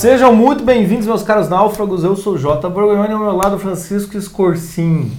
Sejam 0.00 0.34
muito 0.34 0.64
bem-vindos, 0.64 1.06
meus 1.06 1.22
caros 1.22 1.50
náufragos. 1.50 2.02
Eu 2.02 2.16
sou 2.16 2.32
o 2.32 2.38
Jota 2.38 2.70
Borgonhoni, 2.70 3.12
ao 3.12 3.18
meu 3.18 3.36
lado 3.36 3.58
Francisco 3.58 4.16
Escorcim. 4.16 5.12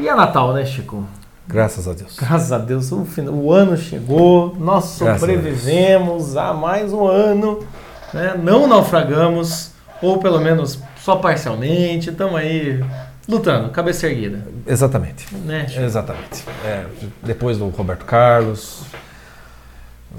E 0.00 0.08
é 0.08 0.14
Natal, 0.16 0.52
né, 0.52 0.66
Chico? 0.66 1.06
Graças 1.46 1.86
a 1.86 1.92
Deus. 1.92 2.16
Graças 2.18 2.50
a 2.50 2.58
Deus, 2.58 2.90
o, 2.90 3.04
final, 3.04 3.32
o 3.32 3.52
ano 3.52 3.76
chegou, 3.76 4.56
nós 4.58 4.98
Graças 4.98 5.06
a 5.06 5.16
sobrevivemos 5.16 6.36
a, 6.36 6.52
mais 6.52 6.92
um 6.92 7.06
ano, 7.06 7.64
né? 8.12 8.34
não 8.36 8.66
naufragamos, 8.66 9.70
ou 10.02 10.18
pelo 10.18 10.40
menos 10.40 10.80
só 10.96 11.14
parcialmente, 11.14 12.10
estamos 12.10 12.34
aí 12.34 12.84
lutando, 13.28 13.68
cabeça 13.70 14.08
erguida. 14.08 14.44
Exatamente. 14.66 15.32
Né, 15.32 15.68
Chico? 15.68 15.84
Exatamente. 15.84 16.44
É, 16.64 16.84
depois 17.22 17.58
do 17.58 17.68
Roberto 17.68 18.04
Carlos. 18.06 18.82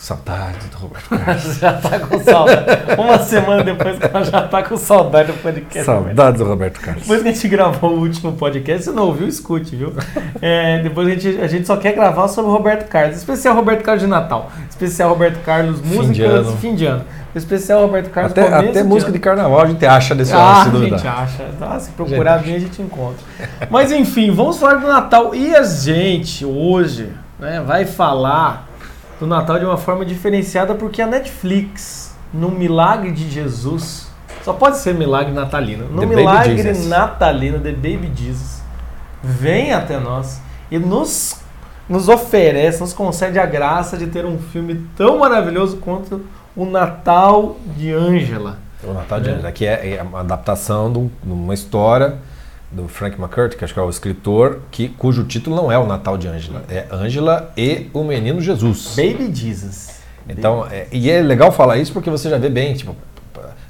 Saudade 0.02 0.58
do 0.72 0.78
Roberto 0.78 1.10
Carlos. 1.16 1.58
já 1.60 1.74
tá 1.74 2.00
com 2.00 2.20
saudade. 2.24 2.66
Uma 2.98 3.20
semana 3.20 3.64
depois 3.64 4.00
que 4.00 4.06
ela 4.06 4.24
já 4.24 4.42
tá 4.48 4.64
com 4.64 4.76
saudade 4.76 5.32
do 5.32 5.38
podcast. 5.44 5.86
Saudade 5.86 6.38
do 6.40 6.44
Roberto 6.46 6.80
Carlos. 6.82 7.04
Depois 7.04 7.22
que 7.22 7.30
a 7.30 7.32
gente 7.32 7.48
gravou 7.48 7.92
o 7.92 8.00
último 8.00 8.32
podcast, 8.34 8.86
você 8.86 8.92
não 8.92 9.04
ouviu, 9.06 9.28
escute, 9.28 9.76
viu? 9.76 9.94
É, 10.42 10.80
depois 10.82 11.08
a 11.08 11.12
gente, 11.12 11.40
a 11.40 11.46
gente 11.48 11.68
só 11.68 11.78
quer 11.78 11.94
gravar 11.94 12.28
sobre 12.30 12.50
o 12.50 12.54
Roberto 12.54 12.88
Carlos. 12.90 13.16
Especial 13.16 13.54
Roberto 13.56 13.84
Carlos 13.84 14.02
de 14.02 14.10
Natal. 14.10 14.50
Especial 14.68 15.10
Roberto 15.10 15.40
Carlos 15.44 15.80
música 15.82 16.14
de 16.14 16.24
ano. 16.24 16.58
fim 16.58 16.74
de 16.74 16.88
ano. 16.88 17.06
Especial 17.36 17.82
Roberto 17.82 18.10
Carlos 18.10 18.32
Até, 18.32 18.48
até 18.52 18.72
de 18.82 18.84
música 18.84 19.10
ano. 19.10 19.14
de 19.14 19.20
carnaval 19.20 19.62
a 19.62 19.68
gente 19.68 19.86
acha 19.86 20.16
desse 20.16 20.34
ano, 20.34 20.42
Ah, 20.44 20.62
se 20.64 20.68
a 20.68 20.72
duvidar. 20.72 21.00
gente 21.00 21.08
acha. 21.08 21.46
Ah, 21.62 21.80
se 21.80 21.92
procurar 21.92 22.40
bem, 22.40 22.56
a 22.56 22.60
gente 22.60 22.82
encontra. 22.82 23.24
Mas 23.70 23.92
enfim, 23.92 24.32
vamos 24.32 24.58
falar 24.58 24.76
do 24.80 24.88
Natal. 24.88 25.36
E 25.36 25.56
a 25.56 25.62
gente, 25.62 26.44
hoje, 26.44 27.08
né, 27.40 27.62
vai 27.64 27.86
falar 27.86 28.68
do 29.22 29.28
Natal 29.28 29.60
de 29.60 29.66
uma 29.66 29.78
forma 29.78 30.04
diferenciada, 30.04 30.74
porque 30.74 31.00
a 31.00 31.06
Netflix, 31.06 32.18
no 32.34 32.50
Milagre 32.50 33.12
de 33.12 33.30
Jesus, 33.30 34.08
só 34.44 34.52
pode 34.52 34.80
ser 34.80 34.96
milagre 34.96 35.32
natalino. 35.32 35.86
No 35.90 36.00
The 36.00 36.06
Milagre 36.08 36.74
natalino, 36.88 37.60
The 37.60 37.72
Baby 37.72 38.12
Jesus, 38.16 38.64
vem 39.22 39.74
até 39.74 40.00
nós 40.00 40.42
e 40.72 40.80
nos, 40.80 41.40
nos 41.88 42.10
oferece, 42.10 42.82
nos 42.82 42.94
concede 42.94 43.38
a 43.38 43.46
graça 43.46 43.96
de 43.96 44.08
ter 44.08 44.26
um 44.26 44.40
filme 44.40 44.88
tão 44.98 45.20
maravilhoso 45.20 45.78
quanto 45.78 46.26
o 46.56 46.66
Natal 46.66 47.58
de 47.78 47.94
Ângela. 47.94 48.58
O 48.84 48.92
Natal 48.92 49.22
de 49.22 49.30
Angela, 49.30 49.52
que 49.52 49.68
é, 49.68 49.98
é 49.98 50.02
uma 50.02 50.22
adaptação 50.22 50.92
de 50.92 51.32
uma 51.32 51.54
história 51.54 52.18
do 52.72 52.88
Frank 52.88 53.20
McCurdy, 53.20 53.56
que 53.58 53.66
acho 53.66 53.74
que 53.74 53.80
é 53.80 53.84
o 53.84 53.90
escritor, 53.90 54.60
que, 54.72 54.88
cujo 54.90 55.24
título 55.26 55.56
não 55.56 55.72
é 55.72 55.78
o 55.78 55.86
Natal 55.86 56.18
de 56.18 56.28
Angela, 56.28 56.64
é 56.70 56.86
Angela 56.92 57.52
e 57.58 57.90
o 57.94 58.04
Menino 58.04 58.40
Jesus. 58.42 58.94
Baby 58.96 59.30
Jesus. 59.34 60.00
Então, 60.30 60.66
é, 60.72 60.88
e 60.92 61.10
é 61.12 61.22
legal 61.22 61.52
falar 61.52 61.78
isso 61.78 61.92
porque 61.92 62.10
você 62.10 62.30
já 62.30 62.38
vê 62.38 62.48
bem, 62.50 62.74
tipo, 62.74 62.96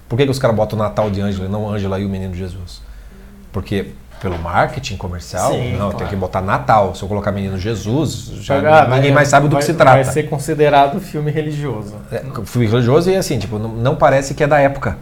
por 0.07 0.17
que, 0.17 0.25
que 0.25 0.31
os 0.31 0.37
caras 0.37 0.55
botam 0.55 0.77
o 0.77 0.81
Natal 0.81 1.09
de 1.09 1.19
Ângela 1.21 1.45
e 1.47 1.49
não 1.49 1.67
Ângela 1.69 1.99
e 1.99 2.05
o 2.05 2.09
Menino 2.09 2.35
Jesus? 2.35 2.81
Porque 3.51 3.87
pelo 4.21 4.37
marketing 4.37 4.97
comercial, 4.97 5.51
Sim, 5.51 5.71
não, 5.71 5.77
claro. 5.89 5.97
tem 5.97 6.07
que 6.07 6.15
botar 6.15 6.41
Natal. 6.41 6.93
Se 6.93 7.01
eu 7.01 7.07
colocar 7.07 7.31
Menino 7.31 7.57
Jesus, 7.57 8.27
já 8.41 8.55
Ah, 8.57 8.83
ninguém 8.83 9.01
vai- 9.05 9.11
mais 9.11 9.29
sabe 9.29 9.47
do 9.47 9.53
vai- 9.53 9.61
que 9.61 9.65
se 9.65 9.73
trata. 9.73 9.95
Vai 10.03 10.03
ser 10.13 10.23
considerado 10.29 10.99
filme 11.01 11.31
religioso. 11.31 11.95
É, 12.11 12.21
fui 12.45 12.67
religioso 12.67 13.09
e 13.09 13.15
assim, 13.15 13.39
tipo, 13.39 13.57
não, 13.57 13.69
não 13.69 13.95
parece 13.95 14.35
que 14.35 14.43
é 14.43 14.47
da 14.47 14.59
época. 14.59 14.95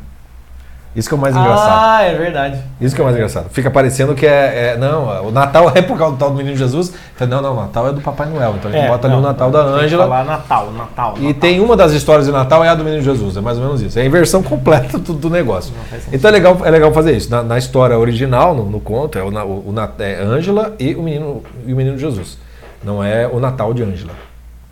Isso 0.95 1.07
que 1.07 1.13
é 1.13 1.17
o 1.17 1.21
mais 1.21 1.35
engraçado. 1.35 1.79
Ah, 1.81 2.01
é 2.01 2.15
verdade. 2.15 2.59
Isso 2.81 2.95
que 2.95 3.01
é 3.01 3.03
o 3.03 3.05
mais 3.05 3.15
engraçado. 3.15 3.49
Fica 3.51 3.69
parecendo 3.69 4.15
que 4.15 4.25
é, 4.25 4.73
é- 4.73 4.77
Não, 4.77 5.27
o 5.27 5.31
Natal 5.31 5.71
é 5.75 5.81
por 5.81 5.97
causa 5.97 6.15
do 6.15 6.19
tal 6.19 6.31
do 6.31 6.37
Menino 6.37 6.55
Jesus. 6.55 6.93
Então, 7.15 7.27
não, 7.27 7.41
não, 7.41 7.53
o 7.53 7.61
Natal 7.61 7.87
é 7.87 7.93
do 7.93 8.01
Papai 8.01 8.27
Noel. 8.27 8.55
Então 8.57 8.71
a 8.71 8.73
gente 8.73 8.87
bota 8.87 9.07
ali 9.07 9.15
o 9.15 9.21
não, 9.21 9.29
Natal 9.29 9.51
da 9.51 9.59
Ângela. 9.59 10.03
falar 10.05 10.23
Natal, 10.25 10.71
Natal. 10.71 11.13
E 11.17 11.27
Natal. 11.27 11.41
tem 11.41 11.59
uma 11.59 11.77
das 11.77 11.91
histórias 11.91 12.25
de 12.25 12.31
Natal 12.31 12.63
é 12.63 12.69
a 12.69 12.75
do 12.75 12.83
Menino 12.83 13.03
Jesus, 13.03 13.37
é 13.37 13.41
mais 13.41 13.57
ou 13.57 13.63
menos 13.65 13.81
isso. 13.81 13.99
É 13.99 14.01
a 14.01 14.05
inversão 14.05 14.41
completa 14.41 14.97
do, 14.97 15.13
do 15.13 15.29
negócio. 15.29 15.73
Não. 15.91 15.99
Então 16.11 16.29
é 16.29 16.33
legal, 16.33 16.57
é 16.63 16.69
legal 16.71 16.91
fazer 16.91 17.15
isso. 17.15 17.29
Na, 17.29 17.43
na 17.43 17.57
história 17.57 17.97
original, 17.97 18.55
no, 18.55 18.65
no 18.65 18.79
conto, 18.79 19.17
é 19.19 19.23
o, 19.23 19.29
o, 19.29 19.73
o 19.73 19.75
é 19.99 20.21
Ângela 20.21 20.73
e 20.79 20.95
o 20.95 21.03
menino 21.03 21.43
e 21.67 21.73
o 21.73 21.75
menino 21.75 21.97
Jesus. 21.97 22.37
Não 22.83 23.03
é 23.03 23.27
o 23.27 23.39
Natal 23.39 23.73
de 23.73 23.83
Ângela, 23.83 24.13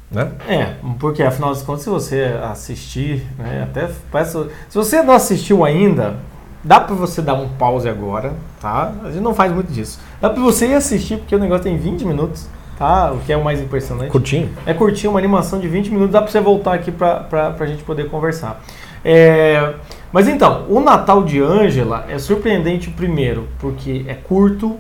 né? 0.10 0.32
É, 0.48 0.76
porque 1.00 1.22
afinal 1.22 1.54
de 1.54 1.64
contas, 1.64 1.84
se 1.84 1.90
você 1.90 2.38
assistir, 2.44 3.26
né, 3.38 3.64
até 3.64 3.90
peço, 4.12 4.50
se 4.70 4.78
você 4.78 5.02
não 5.02 5.14
assistiu 5.14 5.66
ainda, 5.66 6.16
dá 6.64 6.80
pra 6.80 6.96
você 6.96 7.22
dar 7.22 7.34
um 7.34 7.50
pause 7.50 7.88
agora, 7.90 8.34
tá? 8.60 8.94
A 9.04 9.12
gente 9.12 9.22
não 9.22 9.34
faz 9.34 9.52
muito 9.52 9.72
disso. 9.72 10.00
Dá 10.22 10.30
pra 10.30 10.42
você 10.42 10.68
ir 10.68 10.74
assistir, 10.74 11.18
porque 11.18 11.36
o 11.36 11.40
negócio 11.40 11.64
tem 11.64 11.78
20 11.78 12.06
minutos, 12.06 12.48
tá? 12.78 13.12
O 13.12 13.20
que 13.20 13.34
é 13.34 13.38
o 13.38 13.44
mais 13.44 13.62
impressionante. 13.62 14.12
Curtinho. 14.12 14.50
É 14.66 14.74
curtinho, 14.74 15.12
uma 15.12 15.20
animação 15.20 15.60
de 15.60 15.68
20 15.68 15.90
minutos, 15.90 16.12
dá 16.12 16.22
pra 16.22 16.32
você 16.32 16.40
voltar 16.40 16.74
aqui 16.74 16.92
pra, 16.92 17.22
pra, 17.22 17.52
pra 17.52 17.66
gente 17.66 17.84
poder 17.84 18.10
conversar. 18.10 18.62
É, 19.04 19.74
mas 20.12 20.28
então, 20.28 20.66
o 20.70 20.80
Natal 20.80 21.24
de 21.24 21.42
Ângela 21.42 22.06
é 22.10 22.18
surpreendente 22.18 22.90
primeiro, 22.90 23.48
porque 23.60 24.06
é 24.08 24.14
curto, 24.14 24.78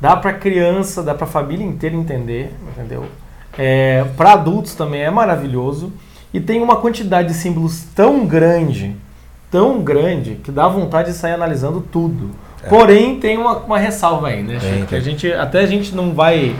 dá 0.00 0.16
pra 0.16 0.32
criança, 0.32 1.02
dá 1.02 1.14
pra 1.14 1.26
família 1.26 1.66
inteira 1.66 1.96
entender, 1.96 2.54
entendeu? 2.70 3.06
É, 3.58 4.04
para 4.16 4.32
adultos 4.32 4.74
também 4.74 5.02
é 5.02 5.10
maravilhoso 5.10 5.92
e 6.32 6.40
tem 6.40 6.62
uma 6.62 6.76
quantidade 6.76 7.28
de 7.28 7.34
símbolos 7.34 7.82
tão 7.94 8.24
grande, 8.26 8.94
tão 9.50 9.82
grande, 9.82 10.36
que 10.36 10.50
dá 10.52 10.68
vontade 10.68 11.10
de 11.10 11.16
sair 11.18 11.32
analisando 11.32 11.80
tudo. 11.80 12.30
Porém, 12.68 13.18
tem 13.18 13.36
uma, 13.38 13.56
uma 13.58 13.78
ressalva 13.78 14.28
aí, 14.28 14.42
né, 14.42 14.58
Chico? 14.60 14.86
Que 14.86 14.94
A 14.94 15.00
gente, 15.00 15.32
até 15.32 15.60
a 15.60 15.66
gente 15.66 15.94
não 15.94 16.12
vai... 16.14 16.54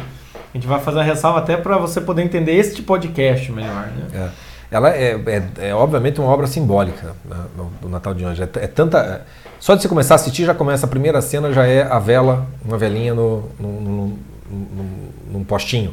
A 0.55 0.57
gente 0.57 0.67
vai 0.67 0.81
fazer 0.81 1.01
a 1.01 1.03
ressalva 1.03 1.39
até 1.41 1.57
para 1.57 1.77
você 1.77 2.01
poder 2.01 2.23
entender 2.23 2.53
este 2.55 2.83
podcast 2.83 3.53
melhor, 3.53 3.87
né? 3.89 4.07
É. 4.15 4.29
Ela 4.71 4.91
é, 4.91 5.13
é- 5.27 5.69
é, 5.69 5.75
obviamente 5.75 6.21
uma 6.21 6.31
obra 6.31 6.47
simbólica 6.47 7.15
né, 7.25 7.37
do 7.81 7.89
Natal 7.89 8.13
de 8.15 8.25
Ângela. 8.25 8.49
É, 8.57 8.65
é 8.65 8.67
tanta. 8.67 8.99
é- 8.99 9.21
só 9.61 9.75
de 9.75 9.83
você 9.83 9.89
começar 9.89 10.15
a 10.15 10.17
assistir, 10.17 10.45
já 10.45 10.55
começa 10.55 10.87
a 10.87 10.89
primeira 10.89 11.21
cena, 11.21 11.53
já 11.53 11.67
é 11.67 11.83
a 11.83 11.99
vela, 11.99 12.47
uma 12.65 12.79
velinha 12.79 13.13
no, 13.15 13.45
no, 13.59 13.69
no- 13.81 13.91
no- 13.91 14.17
no- 14.51 15.09
num 15.33 15.45
postinho, 15.45 15.93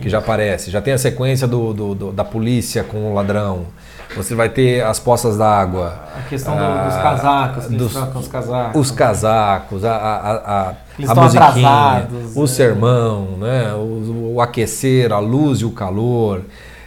que 0.00 0.08
já 0.08 0.18
aparece. 0.18 0.70
Já 0.70 0.80
tem 0.80 0.92
a 0.94 0.98
sequência 0.98 1.46
do, 1.46 1.72
do- 1.72 1.94
do- 1.94 2.12
da 2.12 2.24
polícia 2.24 2.82
com 2.84 3.10
o 3.10 3.14
ladrão. 3.14 3.66
Você 4.16 4.34
vai 4.34 4.48
ter 4.50 4.84
as 4.84 4.98
poças 4.98 5.38
d'água. 5.38 5.94
A 6.18 6.28
questão 6.28 6.54
Ah, 6.58 6.84
dos 6.86 6.96
casacos, 7.02 7.66
que 7.66 7.76
dos- 7.76 7.92
trocam 7.92 8.20
os 8.20 8.28
casacos. 8.28 8.80
Os 8.80 8.90
casacos, 8.90 9.84
a, 9.86 9.94
a, 9.94 10.32
a, 10.70 10.74
Eles 10.98 11.10
a 11.10 11.14
musiquinha, 11.14 11.46
atrasados, 11.48 12.36
o 12.36 12.44
é. 12.44 12.46
sermão, 12.46 13.22
né? 13.38 13.72
o, 13.74 14.32
o 14.34 14.40
aquecer, 14.40 15.12
a 15.12 15.18
luz 15.18 15.60
e 15.60 15.64
o 15.64 15.70
calor. 15.70 16.42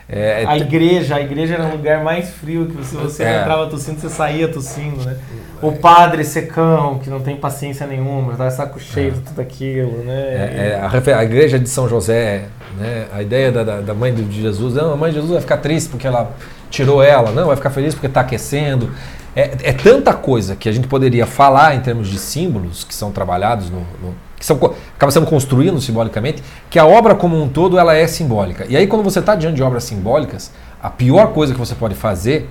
É, 0.07 0.43
é 0.43 0.45
A 0.45 0.57
igreja, 0.57 1.15
a 1.15 1.21
igreja 1.21 1.55
era 1.55 1.65
o 1.65 1.71
lugar 1.71 2.03
mais 2.03 2.29
frio 2.29 2.67
que 2.67 2.83
se 2.85 2.95
você 2.95 3.23
É. 3.23 3.41
entrava 3.41 3.67
tossindo, 3.67 3.99
você 3.99 4.09
saía 4.09 4.47
tossindo, 4.47 5.03
né? 5.03 5.17
O 5.61 5.71
padre 5.71 6.23
secão, 6.23 6.99
que 6.99 7.09
não 7.09 7.19
tem 7.21 7.35
paciência 7.35 7.87
nenhuma, 7.87 8.35
tá 8.35 8.51
saco 8.51 8.79
cheio 8.79 9.13
de 9.13 9.21
tudo 9.21 9.41
aquilo, 9.41 10.03
né? 10.03 10.13
É, 10.13 10.79
é, 10.79 11.13
a, 11.13 11.23
igreja 11.23 11.57
de 11.57 11.67
São 11.67 11.89
José, 11.89 12.45
né? 12.77 13.07
a 13.11 13.21
ideia 13.21 13.51
da, 13.51 13.63
da, 13.63 13.81
da 13.81 13.93
mãe 13.93 14.13
de 14.13 14.41
Jesus, 14.41 14.75
não, 14.75 14.93
a 14.93 14.97
mãe 14.97 15.09
de 15.09 15.15
Jesus 15.15 15.31
vai 15.31 15.41
ficar 15.41 15.57
triste 15.57 15.89
porque 15.89 16.05
ela 16.05 16.31
tirou 16.69 17.01
ela, 17.01 17.31
não, 17.31 17.47
vai 17.47 17.55
ficar 17.55 17.69
feliz 17.71 17.95
porque 17.95 18.07
está 18.07 18.21
aquecendo. 18.21 18.91
É, 19.35 19.51
é 19.63 19.73
tanta 19.73 20.13
coisa 20.13 20.55
que 20.55 20.69
a 20.69 20.71
gente 20.71 20.87
poderia 20.87 21.25
falar 21.25 21.75
em 21.75 21.79
termos 21.79 22.07
de 22.07 22.19
símbolos 22.19 22.83
que 22.83 22.93
são 22.93 23.11
trabalhados, 23.11 23.69
no, 23.69 23.79
no- 24.01 24.15
que 24.39 24.45
são, 24.45 24.57
acaba 24.95 25.11
sendo 25.11 25.25
construídos 25.25 25.83
simbolicamente, 25.85 26.43
que 26.69 26.77
a 26.79 26.85
obra 26.85 27.15
como 27.15 27.41
um 27.41 27.47
todo 27.47 27.77
ela 27.79 27.95
é 27.95 28.05
simbólica. 28.07 28.65
E 28.69 28.75
aí 28.75 28.85
quando 28.87 29.03
você 29.03 29.19
está 29.19 29.35
diante 29.35 29.55
de 29.55 29.63
obras 29.63 29.83
simbólicas, 29.83 30.51
a 30.81 30.89
pior 30.89 31.27
coisa 31.33 31.53
que 31.53 31.59
você 31.59 31.73
pode 31.75 31.95
fazer 31.95 32.49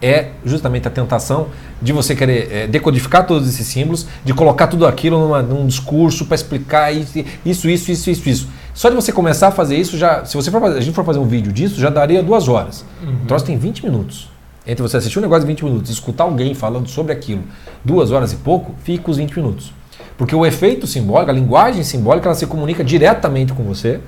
é 0.00 0.30
justamente 0.44 0.88
a 0.88 0.90
tentação 0.90 1.46
de 1.80 1.92
você 1.92 2.16
querer 2.16 2.48
eh, 2.52 2.66
decodificar 2.66 3.24
todos 3.24 3.48
esses 3.48 3.66
símbolos, 3.68 4.06
de 4.24 4.34
colocar 4.34 4.66
tudo 4.66 4.84
aquilo 4.84 5.16
numa- 5.18 5.42
num 5.42 5.64
discurso 5.64 6.26
para 6.26 6.34
explicar 6.34 6.90
isso, 6.92 7.20
isso, 7.46 7.68
isso, 7.70 7.90
isso, 7.92 8.10
isso, 8.10 8.28
isso. 8.28 8.48
Só 8.74 8.88
de 8.88 8.96
você 8.96 9.12
começar 9.12 9.48
a 9.48 9.50
fazer 9.52 9.76
isso, 9.76 9.96
já, 9.96 10.24
se 10.24 10.36
você 10.36 10.50
for 10.50 10.60
fazer, 10.60 10.78
a 10.78 10.80
gente 10.80 10.94
for 10.94 11.04
fazer 11.04 11.20
um 11.20 11.26
vídeo 11.26 11.52
disso, 11.52 11.78
já 11.80 11.88
daria 11.88 12.20
duas 12.22 12.48
horas. 12.48 12.84
O 13.22 13.26
troço 13.26 13.44
tem 13.44 13.56
20 13.56 13.84
minutos. 13.84 14.28
Entre 14.66 14.82
você 14.82 14.96
assistir 14.96 15.18
um 15.20 15.22
negócio 15.22 15.42
de 15.42 15.46
20 15.46 15.64
minutos 15.64 15.90
e 15.90 15.92
escutar 15.92 16.24
alguém 16.24 16.52
falando 16.54 16.88
sobre 16.88 17.12
aquilo 17.12 17.42
duas 17.84 18.10
horas 18.10 18.32
e 18.32 18.36
pouco, 18.36 18.74
fica 18.82 19.08
os 19.10 19.16
20 19.18 19.36
minutos. 19.36 19.72
Porque 20.16 20.34
o 20.34 20.44
efeito 20.44 20.86
simbólico, 20.86 21.30
a 21.30 21.34
linguagem 21.34 21.82
simbólica, 21.82 22.28
ela 22.28 22.34
se 22.34 22.46
comunica 22.46 22.84
diretamente 22.84 23.52
com 23.52 23.62
você. 23.62 24.00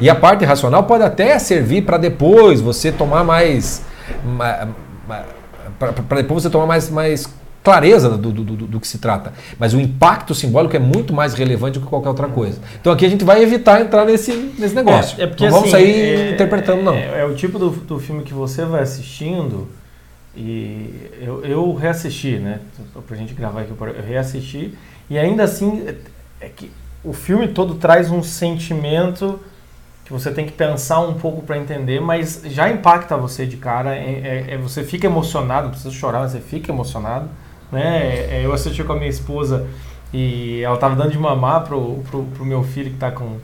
E 0.00 0.08
a 0.08 0.14
parte 0.14 0.44
racional 0.44 0.84
pode 0.84 1.02
até 1.02 1.38
servir 1.38 1.82
para 1.82 1.98
depois 1.98 2.60
você 2.60 2.92
tomar 2.92 3.24
mais. 3.24 3.82
Para 5.78 6.16
depois 6.16 6.42
você 6.42 6.50
tomar 6.50 6.66
mais, 6.66 6.88
mais 6.90 7.28
clareza 7.66 8.10
do, 8.10 8.30
do, 8.30 8.44
do, 8.44 8.66
do 8.66 8.80
que 8.80 8.86
se 8.86 8.98
trata. 8.98 9.32
Mas 9.58 9.74
o 9.74 9.80
impacto 9.80 10.36
simbólico 10.36 10.76
é 10.76 10.78
muito 10.78 11.12
mais 11.12 11.34
relevante 11.34 11.80
do 11.80 11.84
que 11.84 11.90
qualquer 11.90 12.10
outra 12.10 12.28
coisa. 12.28 12.60
Então 12.80 12.92
aqui 12.92 13.04
a 13.04 13.08
gente 13.08 13.24
vai 13.24 13.42
evitar 13.42 13.80
entrar 13.80 14.04
nesse, 14.04 14.32
nesse 14.56 14.72
negócio. 14.72 15.20
É, 15.20 15.24
é 15.24 15.26
porque 15.26 15.44
não 15.44 15.50
vamos 15.50 15.74
assim, 15.74 15.82
sair 15.82 16.00
é- 16.00 16.30
interpretando, 16.32 16.82
não. 16.82 16.94
É, 16.94 17.22
é 17.22 17.24
o 17.24 17.34
tipo 17.34 17.58
do, 17.58 17.70
do 17.70 17.98
filme 17.98 18.22
que 18.22 18.32
você 18.32 18.64
vai 18.64 18.82
assistindo 18.82 19.68
e 20.36 21.10
eu, 21.20 21.44
eu 21.44 21.74
reassisti, 21.74 22.36
né? 22.36 22.60
Pra 23.04 23.16
gente 23.16 23.34
gravar 23.34 23.62
aqui, 23.62 23.72
eu 23.72 24.04
reassisti 24.06 24.72
e 25.08 25.18
ainda 25.18 25.44
assim 25.44 25.86
é, 26.40 26.48
que 26.48 26.70
o 27.04 27.12
filme 27.12 27.48
todo 27.48 27.74
traz 27.76 28.10
um 28.10 28.22
sentimento 28.22 29.40
que 30.04 30.12
você 30.12 30.30
tem 30.30 30.46
que 30.46 30.52
pensar 30.52 31.00
um 31.00 31.14
pouco 31.14 31.42
para 31.42 31.58
entender, 31.58 32.00
mas 32.00 32.42
já 32.44 32.70
impacta 32.70 33.16
você 33.16 33.44
de 33.44 33.56
cara. 33.56 33.94
É, 33.94 34.44
é, 34.48 34.54
é, 34.54 34.56
você 34.56 34.84
fica 34.84 35.06
emocionado, 35.06 35.64
não 35.64 35.70
precisa 35.70 35.92
chorar, 35.92 36.20
mas 36.20 36.30
você 36.32 36.40
fica 36.40 36.70
emocionado. 36.70 37.28
Né? 37.72 38.14
É, 38.30 38.42
eu 38.44 38.52
assisti 38.52 38.84
com 38.84 38.92
a 38.92 38.96
minha 38.96 39.10
esposa 39.10 39.66
e 40.12 40.62
ela 40.62 40.76
estava 40.76 40.94
dando 40.94 41.10
de 41.10 41.18
mamar 41.18 41.64
pro, 41.64 42.04
pro, 42.08 42.22
pro 42.24 42.44
meu 42.44 42.62
filho 42.62 42.90
que 42.90 42.96
está 42.96 43.10
com 43.10 43.38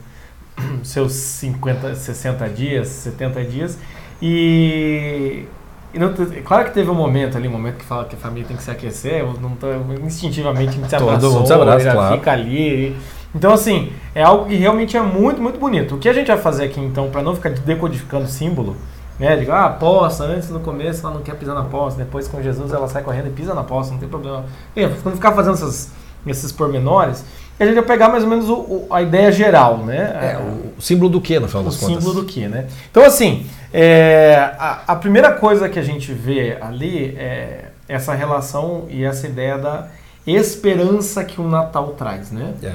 seus 0.83 1.11
50, 1.11 1.95
60 1.95 2.49
dias, 2.49 2.87
70 2.87 3.43
dias. 3.43 3.77
E, 4.21 5.45
e 5.93 5.99
não, 5.99 6.13
claro 6.43 6.65
que 6.65 6.71
teve 6.71 6.89
um 6.89 6.95
momento 6.95 7.37
ali, 7.37 7.47
um 7.47 7.51
momento 7.51 7.77
que 7.77 7.85
fala 7.85 8.05
que 8.05 8.15
a 8.15 8.17
família 8.17 8.47
tem 8.47 8.57
que 8.57 8.63
se 8.63 8.71
aquecer, 8.71 9.19
eu 9.19 9.33
não 9.39 9.51
tô, 9.51 9.67
instintivamente 10.03 10.69
a 10.69 10.71
gente 10.73 10.89
se 10.89 10.95
abraçou, 10.95 11.19
Todo 11.19 11.33
mundo 11.33 11.47
se 11.47 11.53
abraça, 11.53 11.91
claro. 11.91 12.17
fica 12.17 12.31
ali. 12.31 12.97
Então, 13.35 13.53
assim, 13.53 13.91
é 14.13 14.23
algo 14.23 14.45
que 14.45 14.55
realmente 14.55 14.97
é 14.97 15.01
muito, 15.01 15.41
muito 15.41 15.59
bonito. 15.59 15.95
O 15.95 15.97
que 15.99 16.09
a 16.09 16.13
gente 16.13 16.27
vai 16.27 16.37
fazer 16.37 16.65
aqui, 16.65 16.79
então, 16.79 17.09
para 17.09 17.21
não 17.21 17.35
ficar 17.35 17.49
decodificando 17.51 18.27
símbolo, 18.27 18.75
né? 19.19 19.35
Digo, 19.35 19.51
ah, 19.51 19.69
poça, 19.69 20.23
antes 20.23 20.49
no 20.49 20.59
começo 20.59 21.05
ela 21.05 21.15
não 21.15 21.21
quer 21.21 21.35
pisar 21.35 21.53
na 21.53 21.63
poça, 21.63 21.97
depois 21.97 22.27
com 22.27 22.41
Jesus 22.41 22.73
ela 22.73 22.87
sai 22.87 23.03
correndo 23.03 23.27
e 23.27 23.31
pisa 23.31 23.53
na 23.53 23.63
poça, 23.63 23.91
não 23.91 23.99
tem 23.99 24.09
problema. 24.09 24.45
E, 24.75 24.87
quando 24.87 25.15
ficar 25.15 25.33
fazendo 25.33 25.53
essas, 25.53 25.91
esses 26.31 26.51
pormenores, 26.51 27.23
a 27.59 27.65
gente 27.65 27.75
vai 27.75 27.83
pegar 27.83 28.09
mais 28.09 28.23
ou 28.23 28.29
menos 28.29 28.49
o, 28.49 28.55
o, 28.55 28.87
a 28.89 29.01
ideia 29.01 29.31
geral, 29.31 29.77
né? 29.77 29.97
É, 29.97 30.37
o 30.77 30.81
símbolo 30.81 31.09
do 31.09 31.21
que, 31.21 31.39
no 31.39 31.47
final 31.47 31.63
das 31.63 31.77
contas? 31.77 31.97
O 31.97 31.99
símbolo 31.99 32.21
do 32.21 32.27
que, 32.27 32.47
né? 32.47 32.67
Então, 32.89 33.03
assim, 33.03 33.45
é, 33.71 34.53
a, 34.57 34.81
a, 34.87 34.95
primeira 34.95 35.31
coisa 35.31 35.69
que 35.69 35.77
a 35.77 35.83
gente 35.83 36.11
vê 36.13 36.57
ali 36.59 37.15
é 37.17 37.65
essa 37.87 38.13
relação 38.13 38.85
e 38.89 39.03
essa 39.03 39.27
ideia 39.27 39.57
da 39.57 39.87
esperança 40.25 41.23
que 41.23 41.39
o 41.39 41.47
Natal 41.47 41.89
traz, 41.97 42.31
né? 42.31 42.53
É. 42.63 42.73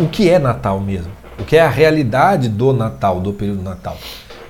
O, 0.00 0.04
o, 0.04 0.08
que 0.08 0.30
é 0.30 0.38
Natal 0.38 0.80
mesmo? 0.80 1.10
O 1.38 1.44
que 1.44 1.56
é 1.56 1.62
a 1.62 1.68
realidade 1.68 2.48
do 2.48 2.72
Natal, 2.72 3.20
do 3.20 3.32
período 3.32 3.62
Natal? 3.62 3.96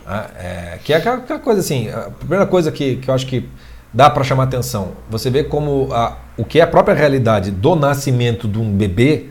Ah, 0.06 0.26
é, 0.38 0.78
que 0.84 0.92
é 0.92 0.96
aquela, 0.96 1.16
aquela, 1.16 1.38
coisa 1.38 1.60
assim, 1.60 1.88
a 1.88 2.10
primeira 2.10 2.44
coisa 2.44 2.70
que, 2.70 2.96
que 2.96 3.08
eu 3.08 3.14
acho 3.14 3.26
que 3.26 3.48
dá 3.94 4.11
para 4.11 4.25
chamar 4.25 4.44
atenção, 4.44 4.88
você 5.08 5.31
vê 5.31 5.44
como 5.44 5.88
a, 5.93 6.17
o 6.37 6.44
que 6.44 6.58
é 6.58 6.62
a 6.62 6.67
própria 6.67 6.94
realidade 6.94 7.52
do 7.52 7.76
nascimento 7.76 8.49
de 8.49 8.58
um 8.58 8.73
bebê, 8.73 9.29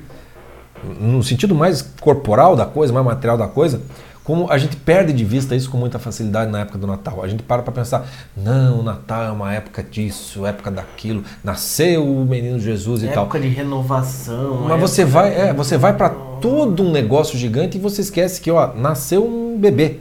no 1.00 1.21
sentido 1.21 1.54
mais 1.54 1.81
corporal 1.81 2.56
da 2.56 2.65
coisa, 2.65 2.94
mais 2.94 3.06
material 3.06 3.38
da 3.38 3.48
coisa, 3.48 3.81
como 4.24 4.50
a 4.50 4.57
gente 4.57 4.77
perde 4.77 5.12
de 5.12 5.25
vista 5.25 5.54
isso 5.54 5.69
com 5.69 5.77
muita 5.77 6.00
facilidade 6.00 6.50
na 6.50 6.62
época 6.62 6.77
do 6.77 6.88
Natal. 6.88 7.21
A 7.21 7.27
gente 7.27 7.44
para 7.44 7.62
para 7.62 7.74
pensar, 7.74 8.07
não, 8.38 8.80
o 8.80 8.83
Natal 8.83 9.24
é 9.24 9.31
uma 9.31 9.54
época 9.54 9.83
disso, 9.83 10.45
época 10.45 10.71
daquilo, 10.71 11.25
nasceu 11.44 12.06
o 12.06 12.25
menino 12.25 12.57
Jesus 12.57 13.01
e 13.01 13.06
época 13.07 13.15
tal. 13.15 13.24
Época 13.25 13.39
de 13.42 13.50
renovação. 13.50 14.65
Mas 14.69 14.80
você 14.80 15.04
vai, 15.04 15.50
é, 15.50 15.54
você 15.54 15.77
vai 15.77 15.94
para 15.94 16.10
todo 16.10 16.83
um 16.83 16.92
negócio 16.92 17.38
gigante 17.38 17.77
e 17.77 17.81
você 17.81 18.00
esquece 18.00 18.39
que, 18.39 18.50
ó, 18.50 18.74
nasceu 18.74 19.25
um 19.25 19.60
bebê. 19.60 20.00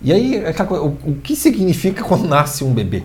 E 0.00 0.12
aí, 0.12 0.36
é 0.36 0.52
coisa, 0.52 0.84
o, 0.84 0.96
o, 1.04 1.16
que 1.16 1.34
significa 1.34 2.04
quando 2.06 2.28
nasce 2.28 2.62
um 2.62 2.72
bebê? 2.72 3.02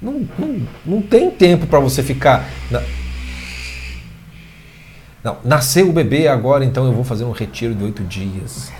Não, 0.00 0.26
não, 0.38 0.60
não 0.86 1.02
tem 1.02 1.30
tempo 1.30 1.66
para 1.66 1.80
você 1.80 2.02
ficar. 2.02 2.48
Na... 2.70 2.80
Não, 5.22 5.36
nasceu 5.44 5.88
o 5.88 5.92
bebê 5.92 6.28
agora, 6.28 6.64
então 6.64 6.86
eu 6.86 6.92
vou 6.92 7.02
fazer 7.02 7.24
um 7.24 7.32
retiro 7.32 7.74
de 7.74 7.84
oito 7.84 8.04
dias. 8.04 8.70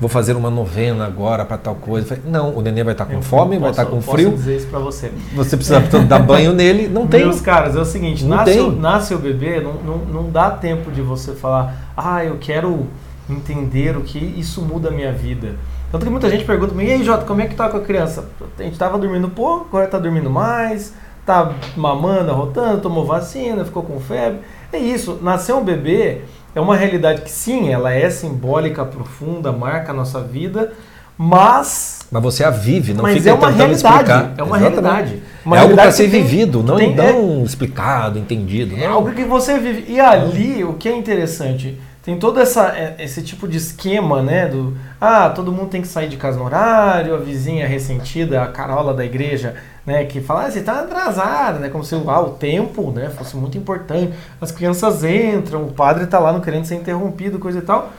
Vou 0.00 0.08
fazer 0.08 0.36
uma 0.36 0.50
novena 0.50 1.06
agora 1.06 1.44
para 1.44 1.56
tal 1.56 1.74
coisa. 1.74 2.20
Não, 2.24 2.54
o 2.54 2.60
neném 2.60 2.84
vai 2.84 2.92
estar 2.92 3.06
tá 3.06 3.10
com 3.10 3.16
eu 3.16 3.22
fome, 3.22 3.56
posso, 3.56 3.60
vai 3.60 3.70
estar 3.70 3.84
tá 3.84 3.90
com 3.90 4.00
frio. 4.00 4.30
Posso 4.30 4.42
dizer 4.42 4.56
isso 4.56 4.66
para 4.68 4.78
você. 4.78 5.12
Você 5.34 5.56
precisa 5.56 5.80
dar 5.80 6.18
banho 6.20 6.52
nele. 6.52 6.86
Não 6.86 7.06
tem. 7.08 7.20
Meus 7.20 7.40
caras, 7.40 7.74
é 7.74 7.80
o 7.80 7.84
seguinte: 7.84 8.24
nasce, 8.24 8.60
o, 8.60 8.70
nasce 8.70 9.14
o 9.14 9.18
bebê, 9.18 9.60
não, 9.60 9.74
não, 9.74 9.98
não 9.98 10.30
dá 10.30 10.50
tempo 10.50 10.92
de 10.92 11.00
você 11.00 11.32
falar, 11.32 11.92
ah, 11.96 12.24
eu 12.24 12.36
quero 12.38 12.86
entender 13.28 13.96
o 13.96 14.02
que 14.02 14.18
isso 14.18 14.62
muda 14.62 14.88
a 14.88 14.92
minha 14.92 15.12
vida. 15.12 15.56
Tanto 15.90 16.04
que 16.04 16.10
muita 16.10 16.28
gente 16.28 16.44
pergunta 16.44 16.74
e 16.82 16.92
aí 16.92 17.04
Jota, 17.04 17.24
como 17.24 17.40
é 17.40 17.46
que 17.46 17.54
tá 17.54 17.68
com 17.68 17.76
a 17.76 17.80
criança? 17.80 18.28
A 18.58 18.62
gente 18.62 18.78
tava 18.78 18.98
dormindo 18.98 19.28
pouco, 19.28 19.66
agora 19.68 19.86
tá 19.86 19.98
dormindo 19.98 20.28
mais, 20.28 20.92
tá 21.24 21.52
mamando, 21.76 22.30
arrotando, 22.30 22.80
tomou 22.80 23.04
vacina, 23.04 23.64
ficou 23.64 23.82
com 23.82 24.00
febre. 24.00 24.40
É 24.72 24.78
isso, 24.78 25.18
nascer 25.22 25.54
um 25.54 25.62
bebê 25.62 26.22
é 26.54 26.60
uma 26.60 26.74
realidade 26.74 27.20
que 27.20 27.30
sim, 27.30 27.70
ela 27.70 27.92
é 27.92 28.08
simbólica, 28.08 28.84
profunda, 28.84 29.52
marca 29.52 29.92
a 29.92 29.94
nossa 29.94 30.22
vida, 30.22 30.72
mas. 31.18 32.06
Mas 32.10 32.22
você 32.22 32.42
a 32.44 32.50
vive, 32.50 32.94
não 32.94 33.02
mas 33.02 33.18
fica 33.18 33.30
é 33.30 33.32
uma 33.34 33.48
tentando 33.48 33.58
realidade, 33.58 33.94
explicar. 33.94 34.34
É 34.38 34.42
uma 34.42 34.56
Exatamente. 34.56 34.82
realidade. 34.82 35.22
Uma 35.44 35.56
é 35.56 35.60
algo 35.60 35.74
para 35.74 35.92
ser 35.92 36.10
tem, 36.10 36.22
vivido, 36.22 36.62
não, 36.62 36.76
tem, 36.76 36.94
não 36.94 37.40
é, 37.40 37.42
explicado, 37.42 38.18
entendido. 38.18 38.74
É 38.76 38.86
não. 38.86 38.94
algo 38.94 39.12
que 39.12 39.24
você 39.24 39.58
vive. 39.58 39.84
E 39.92 40.00
ali, 40.00 40.64
o 40.64 40.74
que 40.74 40.88
é 40.88 40.96
interessante, 40.96 41.78
tem 42.02 42.18
todo 42.18 42.40
essa, 42.40 42.68
é, 42.68 42.96
esse 43.00 43.20
tipo 43.22 43.46
de 43.46 43.58
esquema, 43.58 44.22
né? 44.22 44.48
Do 44.48 44.76
ah, 45.00 45.30
todo 45.30 45.52
mundo 45.52 45.68
tem 45.68 45.82
que 45.82 45.88
sair 45.88 46.08
de 46.08 46.16
casa 46.16 46.38
no 46.38 46.44
horário, 46.44 47.14
a 47.14 47.18
vizinha 47.18 47.66
ressentida, 47.66 48.42
a 48.42 48.48
carola 48.48 48.94
da 48.94 49.04
igreja 49.04 49.54
né, 49.86 50.04
que 50.04 50.20
fala, 50.20 50.46
ah, 50.46 50.50
você 50.50 50.58
está 50.58 50.80
atrasado, 50.80 51.60
né, 51.60 51.68
como 51.68 51.84
se 51.84 51.94
ah, 51.94 52.20
o 52.20 52.30
tempo 52.30 52.90
né, 52.90 53.08
fosse 53.10 53.36
muito 53.36 53.56
importante. 53.56 54.12
As 54.40 54.50
crianças 54.50 55.04
entram, 55.04 55.64
o 55.64 55.72
padre 55.72 56.04
está 56.04 56.18
lá 56.18 56.32
não 56.32 56.40
querendo 56.40 56.64
ser 56.64 56.74
interrompido, 56.74 57.38
coisa 57.38 57.58
e 57.58 57.62
tal. 57.62 57.92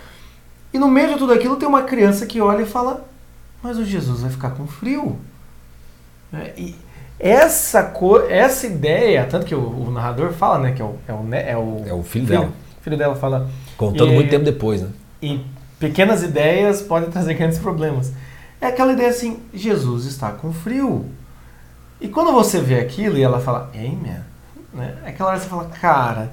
E 0.74 0.78
no 0.78 0.90
meio 0.90 1.10
de 1.10 1.18
tudo 1.18 1.32
aquilo 1.32 1.56
tem 1.56 1.68
uma 1.68 1.84
criança 1.84 2.26
que 2.26 2.42
olha 2.42 2.64
e 2.64 2.66
fala, 2.66 3.06
mas 3.64 3.78
o 3.78 3.86
Jesus 3.86 4.22
vai 4.22 4.30
ficar 4.30 4.52
com 4.52 4.68
frio. 4.68 5.18
É, 6.34 6.52
e 6.58 6.76
essa, 7.18 7.84
cor, 7.84 8.30
essa 8.30 8.68
ideia, 8.68 9.26
tanto 9.26 9.46
que 9.46 9.56
o, 9.56 9.60
o, 9.60 9.90
narrador 9.90 10.34
fala, 10.34 10.60
né, 10.60 10.72
que 10.74 10.82
é 10.82 10.86
o, 10.86 10.96
é 11.08 11.14
o, 11.14 11.34
é 11.34 11.58
o, 11.58 11.84
é 11.88 11.94
o 11.94 12.04
filho, 12.04 12.26
filho 12.26 12.28
dela. 12.28 12.52
filho 12.82 12.98
dela 12.98 13.16
fala. 13.16 13.50
Contando 13.78 14.12
e, 14.12 14.16
muito 14.16 14.30
tempo 14.30 14.44
depois, 14.44 14.82
né? 14.82 14.90
E 15.22 15.40
pequenas 15.80 16.24
ideias 16.24 16.82
podem 16.82 17.10
trazer 17.10 17.34
grandes 17.36 17.60
problemas. 17.60 18.12
É 18.60 18.68
aquela 18.68 18.94
ideia 18.94 19.10
assim, 19.10 19.40
Jesus 19.54 20.06
está 20.06 20.32
com 20.32 20.52
frio. 20.52 21.06
E 22.00 22.08
quando 22.08 22.32
você 22.32 22.60
vê 22.60 22.80
aquilo 22.80 23.18
e 23.18 23.24
ela 23.24 23.40
fala, 23.40 23.72
Amen, 23.74 24.20
né? 24.74 24.96
Aquela 25.06 25.30
hora 25.30 25.40
você 25.40 25.48
fala, 25.48 25.66
cara, 25.66 26.32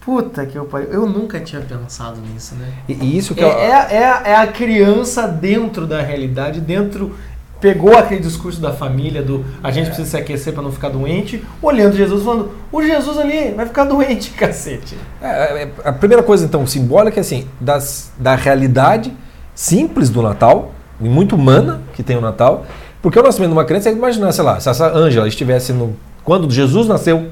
puta 0.00 0.44
que 0.44 0.56
eu 0.56 0.64
pariu, 0.64 0.88
eu 0.90 1.06
nunca 1.06 1.40
tinha 1.40 1.62
pensado 1.62 2.20
nisso, 2.20 2.54
né? 2.54 2.72
E, 2.88 2.92
e 2.92 3.16
isso 3.16 3.34
que 3.34 3.42
é, 3.42 3.48
é, 3.48 3.70
é, 3.70 4.22
é, 4.30 4.36
a 4.36 4.46
criança 4.46 5.26
dentro 5.26 5.86
da 5.86 6.02
realidade, 6.02 6.60
dentro. 6.60 7.16
Pegou 7.62 7.96
aquele 7.96 8.20
discurso 8.20 8.60
da 8.60 8.72
família 8.72 9.22
do 9.22 9.44
a 9.62 9.70
gente 9.70 9.86
precisa 9.86 10.10
se 10.10 10.16
aquecer 10.16 10.52
para 10.52 10.62
não 10.62 10.72
ficar 10.72 10.90
doente, 10.90 11.42
olhando 11.62 11.96
Jesus 11.96 12.22
falando, 12.24 12.50
o 12.70 12.82
Jesus 12.82 13.16
ali 13.16 13.54
vai 13.54 13.64
ficar 13.64 13.84
doente, 13.86 14.32
cacete. 14.32 14.98
É, 15.22 15.62
é, 15.62 15.70
a 15.84 15.92
primeira 15.92 16.22
coisa, 16.22 16.44
então, 16.44 16.66
simbólica 16.66 17.20
é 17.20 17.22
assim, 17.22 17.46
das, 17.60 18.12
da 18.18 18.34
realidade 18.34 19.10
simples 19.54 20.10
do 20.10 20.20
Natal, 20.20 20.72
e 21.00 21.08
muito 21.08 21.36
humana 21.36 21.80
que 21.94 22.02
tem 22.02 22.16
o 22.16 22.20
Natal, 22.20 22.66
porque 23.00 23.18
o 23.18 23.22
nascimento 23.22 23.50
de 23.50 23.56
uma 23.56 23.64
criança, 23.64 23.88
é 23.88 23.92
imaginar, 23.92 24.32
sei 24.32 24.44
lá, 24.44 24.60
se 24.60 24.68
essa 24.68 24.86
Ângela 24.86 25.26
estivesse 25.26 25.72
no. 25.72 25.96
Quando 26.24 26.50
Jesus 26.50 26.86
nasceu 26.86 27.28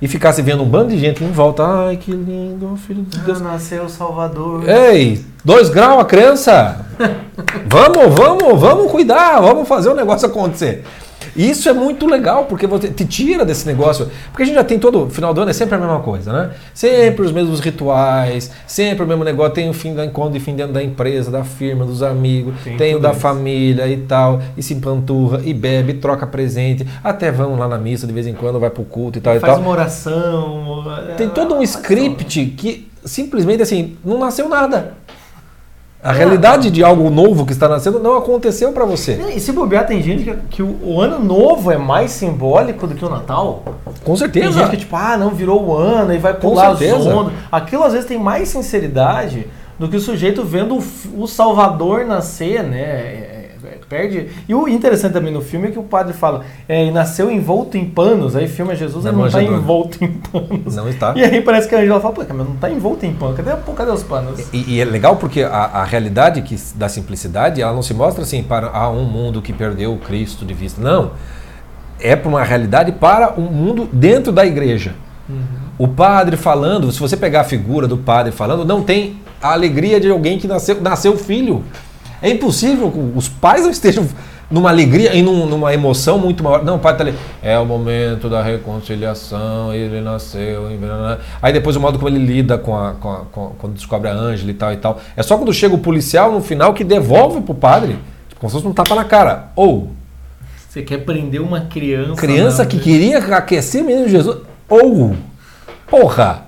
e 0.00 0.06
ficasse 0.06 0.40
vendo 0.42 0.62
um 0.62 0.68
bando 0.68 0.90
de 0.90 0.98
gente 0.98 1.24
em 1.24 1.32
volta, 1.32 1.64
ai 1.66 1.96
que 1.96 2.12
lindo, 2.12 2.76
filho 2.76 3.02
de 3.02 3.18
Deus. 3.18 3.40
Ah, 3.40 3.44
nasceu 3.44 3.84
o 3.84 3.88
Salvador. 3.88 4.68
Ei, 4.68 5.24
dois 5.44 5.68
graus 5.68 6.00
a 6.00 6.04
criança! 6.04 6.86
vamos, 7.66 8.14
vamos, 8.14 8.60
vamos 8.60 8.90
cuidar, 8.90 9.40
vamos 9.40 9.66
fazer 9.66 9.88
o 9.88 9.94
negócio 9.94 10.28
acontecer. 10.28 10.84
E 11.38 11.48
isso 11.48 11.68
é 11.68 11.72
muito 11.72 12.04
legal, 12.04 12.46
porque 12.46 12.66
você 12.66 12.88
te 12.88 13.04
tira 13.04 13.44
desse 13.44 13.64
negócio. 13.64 14.10
Porque 14.32 14.42
a 14.42 14.46
gente 14.46 14.56
já 14.56 14.64
tem 14.64 14.76
todo. 14.76 15.08
Final 15.08 15.32
do 15.32 15.40
ano 15.40 15.50
é 15.50 15.54
sempre 15.54 15.76
a 15.76 15.78
mesma 15.78 16.00
coisa, 16.00 16.32
né? 16.32 16.50
Sempre 16.74 17.24
os 17.24 17.30
mesmos 17.30 17.60
rituais, 17.60 18.50
sempre 18.66 19.04
o 19.04 19.06
mesmo 19.06 19.22
negócio. 19.22 19.54
Tem 19.54 19.70
o 19.70 19.72
fim 19.72 19.94
da 19.94 20.04
encontro 20.04 20.36
e 20.36 20.40
fim 20.40 20.56
da 20.56 20.82
empresa, 20.82 21.30
da 21.30 21.44
firma, 21.44 21.84
dos 21.84 22.02
amigos, 22.02 22.54
tem, 22.64 22.76
tem 22.76 22.94
o 22.96 22.98
da 22.98 23.12
isso. 23.12 23.20
família 23.20 23.86
e 23.86 23.98
tal. 23.98 24.42
E 24.56 24.62
se 24.64 24.74
empanturra, 24.74 25.40
e 25.44 25.54
bebe, 25.54 25.92
e 25.92 25.94
troca 25.94 26.26
presente. 26.26 26.84
Até 27.04 27.30
vamos 27.30 27.56
lá 27.56 27.68
na 27.68 27.78
missa 27.78 28.04
de 28.04 28.12
vez 28.12 28.26
em 28.26 28.34
quando, 28.34 28.58
vai 28.58 28.70
pro 28.70 28.82
culto 28.82 29.18
e 29.18 29.20
tal 29.20 29.34
e 29.34 29.36
e 29.36 29.40
faz 29.40 29.52
tal. 29.52 29.62
uma 29.62 29.70
oração. 29.70 30.84
Tem 31.16 31.28
todo 31.28 31.54
um 31.54 31.62
script 31.62 32.46
que 32.56 32.88
simplesmente 33.04 33.62
assim, 33.62 33.96
não 34.04 34.18
nasceu 34.18 34.48
nada. 34.48 34.94
A 36.02 36.12
realidade 36.12 36.70
de 36.70 36.84
algo 36.84 37.10
novo 37.10 37.44
que 37.44 37.52
está 37.52 37.68
nascendo 37.68 37.98
não 37.98 38.16
aconteceu 38.16 38.72
para 38.72 38.84
você. 38.84 39.14
E 39.34 39.40
se 39.40 39.50
bobear, 39.50 39.84
tem 39.84 40.00
gente 40.00 40.22
que, 40.22 40.36
que 40.48 40.62
o, 40.62 40.78
o, 40.82 41.00
ano 41.00 41.18
novo 41.18 41.72
é 41.72 41.76
mais 41.76 42.12
simbólico 42.12 42.86
do 42.86 42.94
que 42.94 43.04
o 43.04 43.08
Natal. 43.08 43.64
Com 44.04 44.16
certeza. 44.16 44.46
Tem 44.46 44.54
gente 44.54 44.70
que, 44.70 44.76
tipo, 44.76 44.94
ah, 44.94 45.16
não, 45.16 45.30
virou 45.30 45.66
o 45.66 45.76
ano 45.76 46.14
e 46.14 46.18
vai 46.18 46.34
pular 46.34 46.70
ondas. 46.70 47.32
Aquilo 47.50 47.82
às 47.82 47.92
vezes 47.92 48.06
tem 48.06 48.18
mais 48.18 48.48
sinceridade 48.48 49.48
do 49.76 49.88
que 49.88 49.96
o 49.96 50.00
sujeito 50.00 50.44
vendo 50.44 50.76
o, 50.76 51.22
o 51.22 51.26
Salvador 51.26 52.04
nascer, 52.04 52.62
né? 52.62 53.27
Perde. 53.88 54.28
E 54.46 54.54
o 54.54 54.68
interessante 54.68 55.14
também 55.14 55.32
no 55.32 55.40
filme 55.40 55.68
é 55.68 55.70
que 55.70 55.78
o 55.78 55.82
padre 55.82 56.12
fala, 56.12 56.44
é, 56.68 56.86
e 56.86 56.90
nasceu 56.90 57.30
envolto 57.30 57.78
em 57.78 57.86
panos, 57.86 58.36
aí 58.36 58.46
filma 58.46 58.74
Jesus 58.74 59.06
e 59.06 59.10
não 59.10 59.26
está 59.26 59.42
envolto 59.42 60.04
em 60.04 60.12
panos. 60.12 60.76
Não 60.76 60.88
está. 60.88 61.14
E 61.16 61.24
aí 61.24 61.40
parece 61.40 61.66
que 61.66 61.74
a 61.74 61.78
Angela 61.78 61.98
fala, 61.98 62.14
pô, 62.14 62.20
mas 62.28 62.46
não 62.46 62.54
está 62.54 62.70
envolto 62.70 63.06
em 63.06 63.14
panos, 63.14 63.36
cadê, 63.36 63.50
pô, 63.56 63.72
cadê 63.72 63.90
os 63.90 64.02
panos? 64.02 64.40
E, 64.52 64.74
e, 64.74 64.80
é 64.80 64.84
legal 64.84 65.16
porque 65.16 65.42
a, 65.42 65.48
a 65.48 65.84
realidade 65.84 66.42
que, 66.42 66.54
da 66.74 66.88
simplicidade, 66.88 67.62
ela 67.62 67.72
não 67.72 67.82
se 67.82 67.94
mostra 67.94 68.22
assim 68.22 68.42
para 68.42 68.68
ah, 68.68 68.90
um 68.90 69.04
mundo 69.04 69.40
que 69.40 69.52
perdeu 69.52 69.94
o 69.94 69.98
Cristo 69.98 70.44
de 70.44 70.52
vista. 70.52 70.82
Não. 70.82 71.12
É 71.98 72.14
para 72.14 72.28
uma 72.28 72.44
realidade 72.44 72.92
para 72.92 73.34
um 73.38 73.50
mundo 73.50 73.88
dentro 73.90 74.30
da 74.30 74.44
igreja. 74.44 74.94
Uhum. 75.28 75.38
O 75.78 75.88
padre 75.88 76.36
falando, 76.36 76.92
se 76.92 77.00
você 77.00 77.16
pegar 77.16 77.40
a 77.40 77.44
figura 77.44 77.88
do 77.88 77.96
padre 77.96 78.32
falando, 78.32 78.64
não 78.64 78.82
tem 78.82 79.20
a 79.40 79.52
alegria 79.52 80.00
de 80.00 80.10
alguém 80.10 80.38
que 80.38 80.46
nasceu, 80.46 80.80
nasceu 80.80 81.16
filho. 81.16 81.64
É 82.20 82.30
impossível 82.30 82.90
que 82.90 82.98
os 83.16 83.28
pais 83.28 83.62
não 83.62 83.70
estejam 83.70 84.06
numa 84.50 84.70
alegria 84.70 85.14
e 85.14 85.22
num, 85.22 85.46
numa 85.46 85.72
emoção 85.74 86.18
muito 86.18 86.42
maior. 86.42 86.64
Não, 86.64 86.76
o 86.76 86.78
pai 86.78 86.96
tá 86.96 87.04
ali. 87.04 87.14
É 87.42 87.58
o 87.58 87.66
momento 87.66 88.28
da 88.28 88.42
reconciliação, 88.42 89.72
ele 89.74 90.00
nasceu. 90.00 90.68
Aí 91.42 91.52
depois 91.52 91.76
o 91.76 91.80
modo 91.80 91.98
como 91.98 92.08
ele 92.08 92.24
lida 92.24 92.56
com 92.56 92.76
a, 92.76 92.92
com 92.94 93.12
a 93.12 93.16
com, 93.30 93.52
quando 93.58 93.74
descobre 93.74 94.08
a 94.08 94.12
Ângela 94.12 94.50
e 94.50 94.54
tal 94.54 94.72
e 94.72 94.76
tal. 94.76 95.00
É 95.16 95.22
só 95.22 95.36
quando 95.36 95.52
chega 95.52 95.74
o 95.74 95.78
policial 95.78 96.32
no 96.32 96.40
final 96.40 96.72
que 96.72 96.82
devolve 96.82 97.40
pro 97.42 97.54
padre, 97.54 97.98
tipo, 98.28 98.40
como 98.40 98.50
se 98.50 98.56
fosse 98.56 98.66
um 98.66 98.72
tapa 98.72 98.94
na 98.94 99.04
cara. 99.04 99.50
Ou. 99.54 99.90
Você 100.68 100.82
quer 100.82 100.98
prender 100.98 101.40
uma 101.40 101.62
criança. 101.62 102.14
Criança 102.14 102.62
não, 102.62 102.70
que 102.70 102.76
né? 102.76 102.82
queria 102.82 103.18
aquecer 103.18 103.82
o 103.82 103.86
menino 103.86 104.08
Jesus. 104.08 104.38
Ou. 104.68 105.14
Porra! 105.86 106.46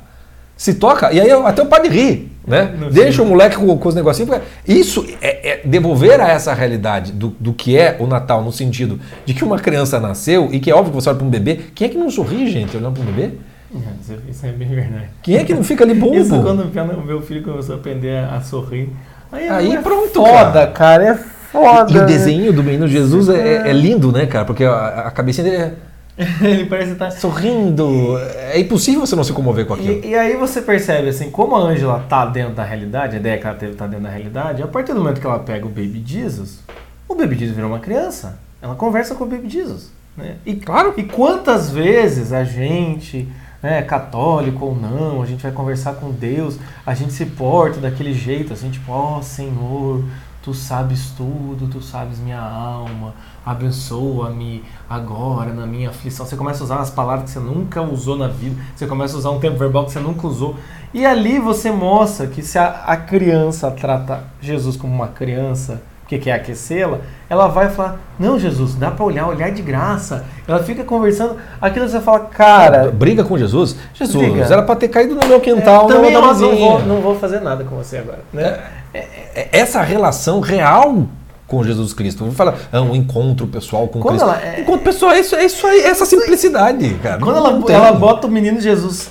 Se 0.56 0.74
toca, 0.74 1.10
e 1.10 1.18
aí 1.18 1.30
até 1.30 1.62
o 1.62 1.66
padre 1.66 1.88
ri. 1.88 2.29
Né? 2.50 2.74
Deixa 2.90 3.22
o 3.22 3.26
moleque 3.26 3.56
com, 3.56 3.78
com 3.78 3.88
os 3.88 3.94
negocinhos. 3.94 4.40
Isso 4.66 5.06
é, 5.22 5.50
é 5.50 5.60
devolver 5.64 6.20
a 6.20 6.28
essa 6.28 6.52
realidade 6.52 7.12
do, 7.12 7.28
do 7.38 7.52
que 7.52 7.78
é 7.78 7.96
o 8.00 8.06
Natal, 8.06 8.42
no 8.42 8.50
sentido 8.50 8.98
de 9.24 9.32
que 9.32 9.44
uma 9.44 9.58
criança 9.58 10.00
nasceu 10.00 10.48
e 10.50 10.58
que 10.58 10.70
é 10.70 10.74
óbvio 10.74 10.90
que 10.90 11.00
você 11.00 11.08
olha 11.08 11.18
para 11.18 11.26
um 11.26 11.30
bebê. 11.30 11.60
Quem 11.74 11.86
é 11.86 11.90
que 11.90 11.96
não 11.96 12.10
sorri, 12.10 12.50
gente, 12.50 12.76
olhando 12.76 12.94
para 12.94 13.02
um 13.02 13.06
bebê? 13.06 13.34
Isso, 13.72 14.14
isso 14.28 14.46
é 14.46 14.50
bem 14.50 14.68
verdade. 14.68 15.08
Quem 15.22 15.36
é 15.36 15.44
que 15.44 15.54
não 15.54 15.62
fica 15.62 15.84
ali 15.84 15.94
bobo? 15.98 16.16
Isso 16.16 16.42
quando 16.42 16.62
o 16.62 17.06
meu 17.06 17.22
filho 17.22 17.42
começou 17.44 17.76
a 17.76 17.78
aprender 17.78 18.24
a 18.24 18.40
sorrir. 18.40 18.90
Aí, 19.30 19.48
Aí 19.48 19.76
é 19.76 19.80
pronto, 19.80 20.12
foda, 20.12 20.66
cara. 20.66 21.04
É 21.10 21.14
foda. 21.14 21.92
E 21.92 21.98
o 21.98 22.04
desenho 22.04 22.52
do 22.52 22.64
menino 22.64 22.88
Jesus 22.88 23.28
é, 23.28 23.68
é 23.68 23.72
lindo, 23.72 24.10
né, 24.10 24.26
cara? 24.26 24.44
Porque 24.44 24.64
a, 24.64 25.04
a 25.06 25.10
cabecinha 25.12 25.48
dele 25.48 25.62
é 25.62 25.72
Ele 26.42 26.66
parece 26.66 26.92
estar. 26.92 27.10
sorrindo. 27.10 28.16
É 28.52 28.58
impossível 28.60 29.00
você 29.06 29.16
não 29.16 29.24
se 29.24 29.32
comover 29.32 29.66
com 29.66 29.74
aquilo. 29.74 30.04
E, 30.04 30.08
e 30.08 30.14
aí 30.14 30.36
você 30.36 30.60
percebe 30.60 31.08
assim, 31.08 31.30
como 31.30 31.56
a 31.56 31.60
Angela 31.60 32.04
tá 32.08 32.26
dentro 32.26 32.54
da 32.54 32.62
realidade, 32.64 33.16
a 33.16 33.18
ideia 33.18 33.38
que 33.38 33.46
ela 33.46 33.56
teve 33.56 33.74
tá 33.74 33.86
dentro 33.86 34.04
da 34.04 34.10
realidade, 34.10 34.62
a 34.62 34.66
partir 34.66 34.92
do 34.92 35.00
momento 35.00 35.20
que 35.20 35.26
ela 35.26 35.38
pega 35.38 35.64
o 35.66 35.68
Baby 35.68 36.02
Jesus, 36.06 36.60
o 37.08 37.14
Baby 37.14 37.36
Jesus 37.36 37.54
virou 37.56 37.70
uma 37.70 37.80
criança. 37.80 38.38
Ela 38.62 38.74
conversa 38.74 39.14
com 39.14 39.24
o 39.24 39.26
Baby 39.26 39.48
Jesus. 39.48 39.90
Né? 40.16 40.36
E, 40.44 40.54
Claro. 40.56 40.92
e 40.96 41.04
quantas 41.04 41.70
vezes 41.70 42.32
a 42.32 42.44
gente, 42.44 43.26
né, 43.62 43.80
católico 43.82 44.66
ou 44.66 44.74
não, 44.76 45.22
a 45.22 45.26
gente 45.26 45.42
vai 45.42 45.52
conversar 45.52 45.94
com 45.94 46.10
Deus, 46.10 46.58
a 46.84 46.92
gente 46.94 47.12
se 47.12 47.24
porta 47.24 47.80
daquele 47.80 48.12
jeito, 48.12 48.52
assim, 48.52 48.70
tipo, 48.70 48.92
ó 48.92 49.22
Senhor, 49.22 50.04
tu 50.42 50.54
sabes 50.54 51.10
tudo, 51.16 51.68
tu 51.70 51.82
sabes 51.82 52.18
minha 52.18 52.40
alma, 52.40 53.14
abençoa-me 53.44 54.64
agora 54.88 55.52
na 55.52 55.66
minha 55.66 55.90
aflição. 55.90 56.24
Você 56.24 56.36
começa 56.36 56.62
a 56.62 56.64
usar 56.64 56.78
as 56.80 56.90
palavras 56.90 57.24
que 57.24 57.30
você 57.30 57.40
nunca 57.40 57.82
usou 57.82 58.16
na 58.16 58.28
vida, 58.28 58.60
você 58.74 58.86
começa 58.86 59.14
a 59.14 59.18
usar 59.18 59.30
um 59.30 59.40
tempo 59.40 59.58
verbal 59.58 59.84
que 59.84 59.92
você 59.92 60.00
nunca 60.00 60.26
usou. 60.26 60.56
E 60.94 61.04
ali 61.04 61.38
você 61.38 61.70
mostra 61.70 62.26
que 62.26 62.42
se 62.42 62.58
a, 62.58 62.84
a 62.86 62.96
criança 62.96 63.70
trata 63.70 64.24
Jesus 64.40 64.76
como 64.76 64.94
uma 64.94 65.08
criança, 65.08 65.82
que 66.10 66.18
quer 66.18 66.32
aquecê-la, 66.32 66.98
ela 67.28 67.46
vai 67.46 67.70
falar: 67.70 68.00
Não, 68.18 68.36
Jesus, 68.36 68.74
dá 68.74 68.90
pra 68.90 69.04
olhar, 69.04 69.28
olhar 69.28 69.48
de 69.52 69.62
graça. 69.62 70.24
Ela 70.46 70.60
fica 70.60 70.82
conversando. 70.82 71.36
Aquilo 71.60 71.88
você 71.88 72.00
fala: 72.00 72.20
Cara, 72.20 72.90
Briga 72.90 73.22
com 73.22 73.38
Jesus? 73.38 73.76
Jesus, 73.94 74.32
Briga. 74.32 74.44
era 74.52 74.62
pra 74.64 74.74
ter 74.74 74.88
caído 74.88 75.14
no 75.14 75.24
meu 75.28 75.40
quintal, 75.40 75.88
é, 75.88 75.94
também 75.94 76.12
não, 76.12 76.20
não, 76.20 76.34
vou, 76.56 76.80
não 76.80 77.00
vou 77.00 77.14
fazer 77.18 77.40
nada 77.40 77.62
com 77.62 77.76
você 77.76 77.98
agora. 77.98 78.18
Né? 78.32 78.58
É- 78.92 79.48
essa 79.52 79.80
relação 79.82 80.40
real 80.40 81.06
com 81.46 81.62
Jesus 81.62 81.92
Cristo. 81.94 82.24
Vou 82.24 82.34
falar, 82.34 82.56
é 82.72 82.80
um 82.80 82.92
encontro 82.92 83.46
pessoal 83.46 83.86
com 83.86 84.00
Quando 84.00 84.18
Cristo. 84.18 84.28
ela 84.34 84.42
é- 84.56 84.60
Encontro 84.62 84.82
pessoal, 84.82 85.12
é 85.12 85.20
isso, 85.20 85.36
é 85.36 85.44
isso 85.44 85.64
aí, 85.64 85.80
essa 85.82 86.04
simplicidade, 86.04 86.92
cara. 87.00 87.20
Quando 87.20 87.36
Não 87.36 87.46
ela, 87.46 87.72
ela 87.72 87.92
bota 87.92 88.26
o 88.26 88.30
menino 88.30 88.60
Jesus, 88.60 89.10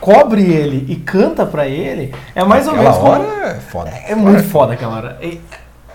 cobre 0.00 0.42
ele 0.42 0.86
e 0.88 0.96
canta 0.96 1.44
pra 1.44 1.66
ele, 1.68 2.14
é 2.34 2.42
mais 2.44 2.66
ou 2.66 2.72
Aquela 2.74 2.90
menos 2.90 3.02
como. 3.02 3.12
hora 3.12 3.46
é 3.50 3.54
foda. 3.60 3.90
É 4.08 4.14
muito 4.14 4.42
foda 4.44 4.72
aquela 4.72 4.96
hora. 4.96 5.18
É- 5.20 5.36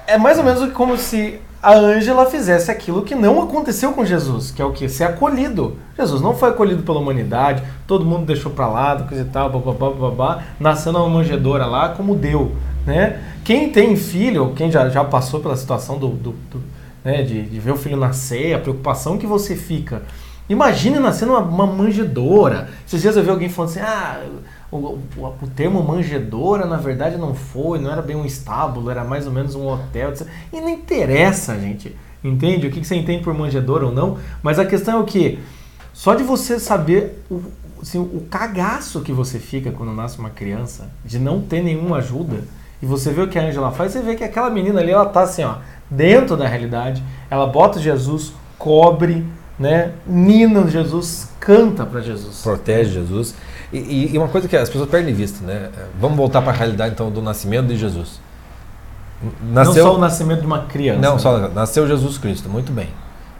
É 0.09 0.17
mais 0.17 0.37
ou 0.37 0.43
menos 0.43 0.71
como 0.73 0.97
se 0.97 1.39
a 1.61 1.73
Ângela 1.75 2.25
fizesse 2.25 2.71
aquilo 2.71 3.01
que 3.03 3.13
não 3.13 3.41
aconteceu 3.41 3.91
com 3.91 4.05
Jesus, 4.05 4.49
que 4.49 4.61
é 4.61 4.65
o 4.65 4.71
que? 4.71 4.87
Ser 4.87 5.03
acolhido. 5.03 5.77
Jesus 5.97 6.21
não 6.21 6.33
foi 6.33 6.49
acolhido 6.49 6.83
pela 6.83 6.99
humanidade, 6.99 7.61
todo 7.85 8.05
mundo 8.05 8.25
deixou 8.25 8.51
pra 8.51 8.67
lá, 8.67 8.95
coisa 9.03 9.23
e 9.23 9.25
tal, 9.27 9.49
bababá, 9.49 9.89
babá, 9.89 10.43
nasceu 10.59 10.91
numa 10.93 11.09
manjedoura 11.09 11.65
lá, 11.65 11.89
como 11.89 12.15
deu, 12.15 12.53
né? 12.85 13.19
Quem 13.43 13.69
tem 13.71 13.95
filho, 13.97 14.53
quem 14.55 14.71
já, 14.71 14.87
já 14.89 15.03
passou 15.03 15.41
pela 15.41 15.55
situação 15.57 15.97
do, 15.97 16.07
do- 16.09 16.31
do- 16.49 16.63
né, 17.03 17.21
de, 17.23 17.41
de 17.43 17.59
ver 17.59 17.71
o 17.71 17.77
filho 17.77 17.97
nascer, 17.97 18.53
a 18.53 18.59
preocupação 18.59 19.17
que 19.17 19.27
você 19.27 19.55
fica. 19.55 20.01
Imagine 20.49 20.97
nascer 20.99 21.25
numa 21.27 21.39
uma 21.39 21.67
manjedoura. 21.67 22.69
Esses 22.87 23.01
dias 23.01 23.15
eu 23.15 23.23
vi 23.23 23.29
alguém 23.29 23.49
falando 23.49 23.69
assim, 23.71 23.79
ah, 23.81 24.19
o, 24.71 24.77
o, 25.17 25.35
o 25.41 25.47
termo 25.55 25.83
manjedoura, 25.83 26.65
na 26.65 26.77
verdade, 26.77 27.17
não 27.17 27.33
foi, 27.33 27.79
não 27.79 27.91
era 27.91 28.01
bem 28.01 28.15
um 28.15 28.25
estábulo, 28.25 28.89
era 28.89 29.03
mais 29.03 29.25
ou 29.25 29.33
menos 29.33 29.55
um 29.55 29.67
hotel. 29.67 30.13
E 30.53 30.61
não 30.61 30.69
interessa, 30.69 31.57
gente. 31.59 31.95
Entende? 32.23 32.67
O 32.67 32.71
que 32.71 32.83
você 32.83 32.95
entende 32.95 33.23
por 33.23 33.33
manjedoura 33.33 33.85
ou 33.85 33.91
não? 33.91 34.17
Mas 34.43 34.59
a 34.59 34.65
questão 34.65 34.99
é 34.99 35.01
o 35.01 35.05
que? 35.05 35.39
Só 35.93 36.13
de 36.15 36.23
você 36.23 36.59
saber 36.59 37.23
o, 37.29 37.41
assim, 37.81 37.99
o 37.99 38.25
cagaço 38.29 39.01
que 39.01 39.11
você 39.11 39.39
fica 39.39 39.71
quando 39.71 39.93
nasce 39.93 40.19
uma 40.19 40.29
criança, 40.29 40.89
de 41.03 41.17
não 41.17 41.41
ter 41.41 41.63
nenhuma 41.63 41.97
ajuda, 41.97 42.43
e 42.81 42.85
você 42.85 43.11
vê 43.11 43.21
o 43.21 43.27
que 43.27 43.37
a 43.37 43.43
Angela 43.43 43.71
faz, 43.71 43.91
você 43.91 44.01
vê 44.01 44.15
que 44.15 44.23
aquela 44.23 44.49
menina 44.49 44.79
ali, 44.79 44.91
ela 44.91 45.05
tá 45.05 45.21
assim, 45.21 45.43
ó, 45.43 45.55
dentro 45.89 46.37
da 46.37 46.47
realidade, 46.47 47.03
ela 47.29 47.47
bota 47.47 47.79
Jesus, 47.79 48.33
cobre, 48.57 49.25
né, 49.57 49.93
nina 50.07 50.65
Jesus, 50.67 51.29
canta 51.39 51.85
para 51.85 51.99
Jesus. 51.99 52.41
Protege 52.41 52.91
Jesus. 52.91 53.35
E, 53.71 54.11
e- 54.13 54.17
uma 54.17 54.27
coisa 54.27 54.47
que 54.47 54.55
as 54.55 54.69
pessoas 54.69 54.89
perdem 54.89 55.13
de 55.13 55.21
vista, 55.21 55.45
né? 55.45 55.69
Vamos 55.99 56.17
voltar 56.17 56.41
para 56.41 56.51
a 56.51 56.55
realidade 56.55 56.93
então 56.93 57.11
do 57.11 57.21
nascimento 57.21 57.67
de 57.67 57.77
Jesus. 57.77 58.19
Nasceu, 59.43 59.83
Não 59.85 59.91
só 59.91 59.97
o 59.97 59.99
nascimento 59.99 60.39
de 60.39 60.45
uma 60.45 60.59
criança. 60.63 60.99
Não, 60.99 61.13
né? 61.13 61.19
só 61.19 61.37
nasceu 61.49 61.87
Jesus 61.87 62.17
Cristo, 62.17 62.49
muito 62.49 62.71
bem. 62.71 62.87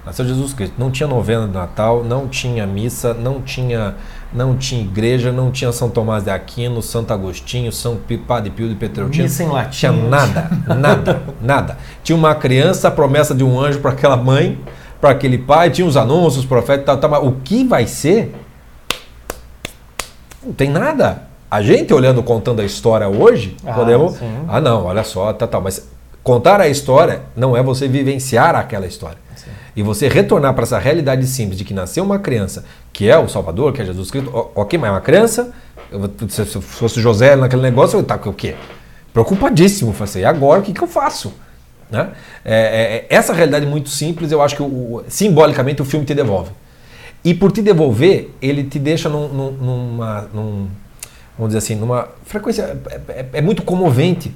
Nasceu 0.06 0.26
Jesus 0.26 0.54
Cristo. 0.54 0.74
Não 0.78 0.90
tinha 0.92 1.08
novena 1.08 1.48
de 1.48 1.54
Natal, 1.54 2.04
não 2.04 2.28
tinha 2.28 2.66
missa, 2.66 3.14
não 3.14 3.42
tinha, 3.42 3.96
não 4.34 4.58
tinha 4.58 4.82
igreja, 4.82 5.32
não 5.32 5.52
tinha 5.52 5.72
São 5.72 5.90
Tomás 5.90 6.24
de 6.24 6.30
Aquino, 6.30 6.82
Santo 6.82 7.14
Agostinho, 7.14 7.72
São 7.72 7.98
Padre 8.28 8.50
Pio 8.50 8.68
de 8.68 8.76
Petreutina. 8.76 9.24
Missa 9.24 9.44
em 9.44 9.50
latim. 9.50 9.78
Tinha 9.80 9.92
nada, 9.92 10.50
nada, 10.76 11.22
nada. 11.42 11.78
Tinha 12.04 12.16
uma 12.16 12.34
criança, 12.36 12.88
a 12.88 12.92
promessa 12.92 13.34
de 13.36 13.44
um 13.44 13.60
anjo 13.60 13.80
para 13.80 13.92
aquela 13.92 14.18
mãe, 14.18 14.60
para 15.00 15.12
aquele 15.12 15.38
pai, 15.38 15.70
tinha 15.70 15.88
os 15.88 15.96
anúncios, 15.96 16.38
os 16.38 16.46
profetas, 16.46 16.86
tal, 16.86 16.98
tal, 16.98 17.10
mas 17.10 17.24
o 17.24 17.34
que 17.44 17.64
vai 17.64 17.86
ser? 17.88 18.36
Não 20.44 20.54
tem 20.54 20.70
nada. 20.70 21.24
A 21.52 21.62
gente 21.62 21.94
olhando, 21.94 22.22
contando 22.22 22.62
a 22.62 22.66
história 22.66 23.08
hoje, 23.08 23.58
Ah, 23.66 23.74
podemos. 23.74 24.14
sim. 24.18 24.32
Ah, 24.48 24.62
não, 24.62 24.86
olha 24.86 25.04
só, 25.04 25.34
tá, 25.34 25.48
tá. 25.48 25.60
Mas 25.60 25.88
contar 26.24 26.62
a 26.62 26.68
história 26.68 27.22
não 27.36 27.58
é 27.58 27.64
você 27.64 27.88
vivenciar 27.88 28.56
aquela 28.56 28.86
história. 28.86 29.18
Sim. 29.36 29.50
E 29.76 29.82
você 29.84 30.08
retornar 30.08 30.54
para 30.54 30.64
essa 30.64 30.78
realidade 30.78 31.26
simples 31.26 31.58
de 31.58 31.64
que 31.66 31.74
nasceu 31.74 32.04
uma 32.04 32.20
criança, 32.20 32.66
que 32.94 33.10
é 33.10 33.18
o 33.18 33.28
Salvador, 33.28 33.74
que 33.74 33.82
é 33.82 33.86
Jesus 33.86 34.12
Cristo. 34.12 34.32
Ok, 34.56 34.78
mas 34.78 34.90
é 34.90 34.92
uma 34.92 35.02
criança. 35.02 35.52
eu 35.92 36.02
Se 36.30 36.46
se 36.46 36.62
fosse 36.62 37.02
José 37.02 37.36
naquele 37.36 37.62
negócio, 37.64 37.98
eu 37.98 38.04
tá 38.04 38.16
o 38.26 38.34
quê? 38.34 38.56
Preocupadíssimo. 39.14 39.92
Falei 39.94 40.04
assim, 40.10 40.20
e 40.20 40.26
agora 40.26 40.60
o 40.60 40.64
que, 40.64 40.72
que 40.74 40.82
eu 40.84 40.88
faço? 40.88 41.34
Né? 41.90 42.10
É, 42.46 42.54
é, 42.56 42.96
é, 42.98 43.06
essa 43.10 43.34
realidade 43.34 43.66
muito 43.66 43.90
simples, 43.90 44.32
eu 44.32 44.42
acho 44.44 44.56
que 44.56 44.62
o- 44.62 45.04
simbolicamente 45.08 45.82
o 45.82 45.86
filme 45.86 46.06
te 46.06 46.14
devolve. 46.14 46.52
E 47.24 47.34
por 47.34 47.52
te 47.52 47.62
devolver, 47.62 48.34
ele 48.42 48.64
te 48.64 48.80
deixa 48.80 49.10
num, 49.10 49.28
num- 49.28 49.52
numa. 49.52 50.22
num- 50.34 50.68
vamos 51.38 51.54
dizer 51.54 51.58
assim, 51.60 51.76
numa 51.76 52.08
frequência. 52.24 52.78
É, 52.90 53.02
é- 53.10 53.26
é 53.34 53.42
muito 53.42 53.62
comovente. 53.64 54.34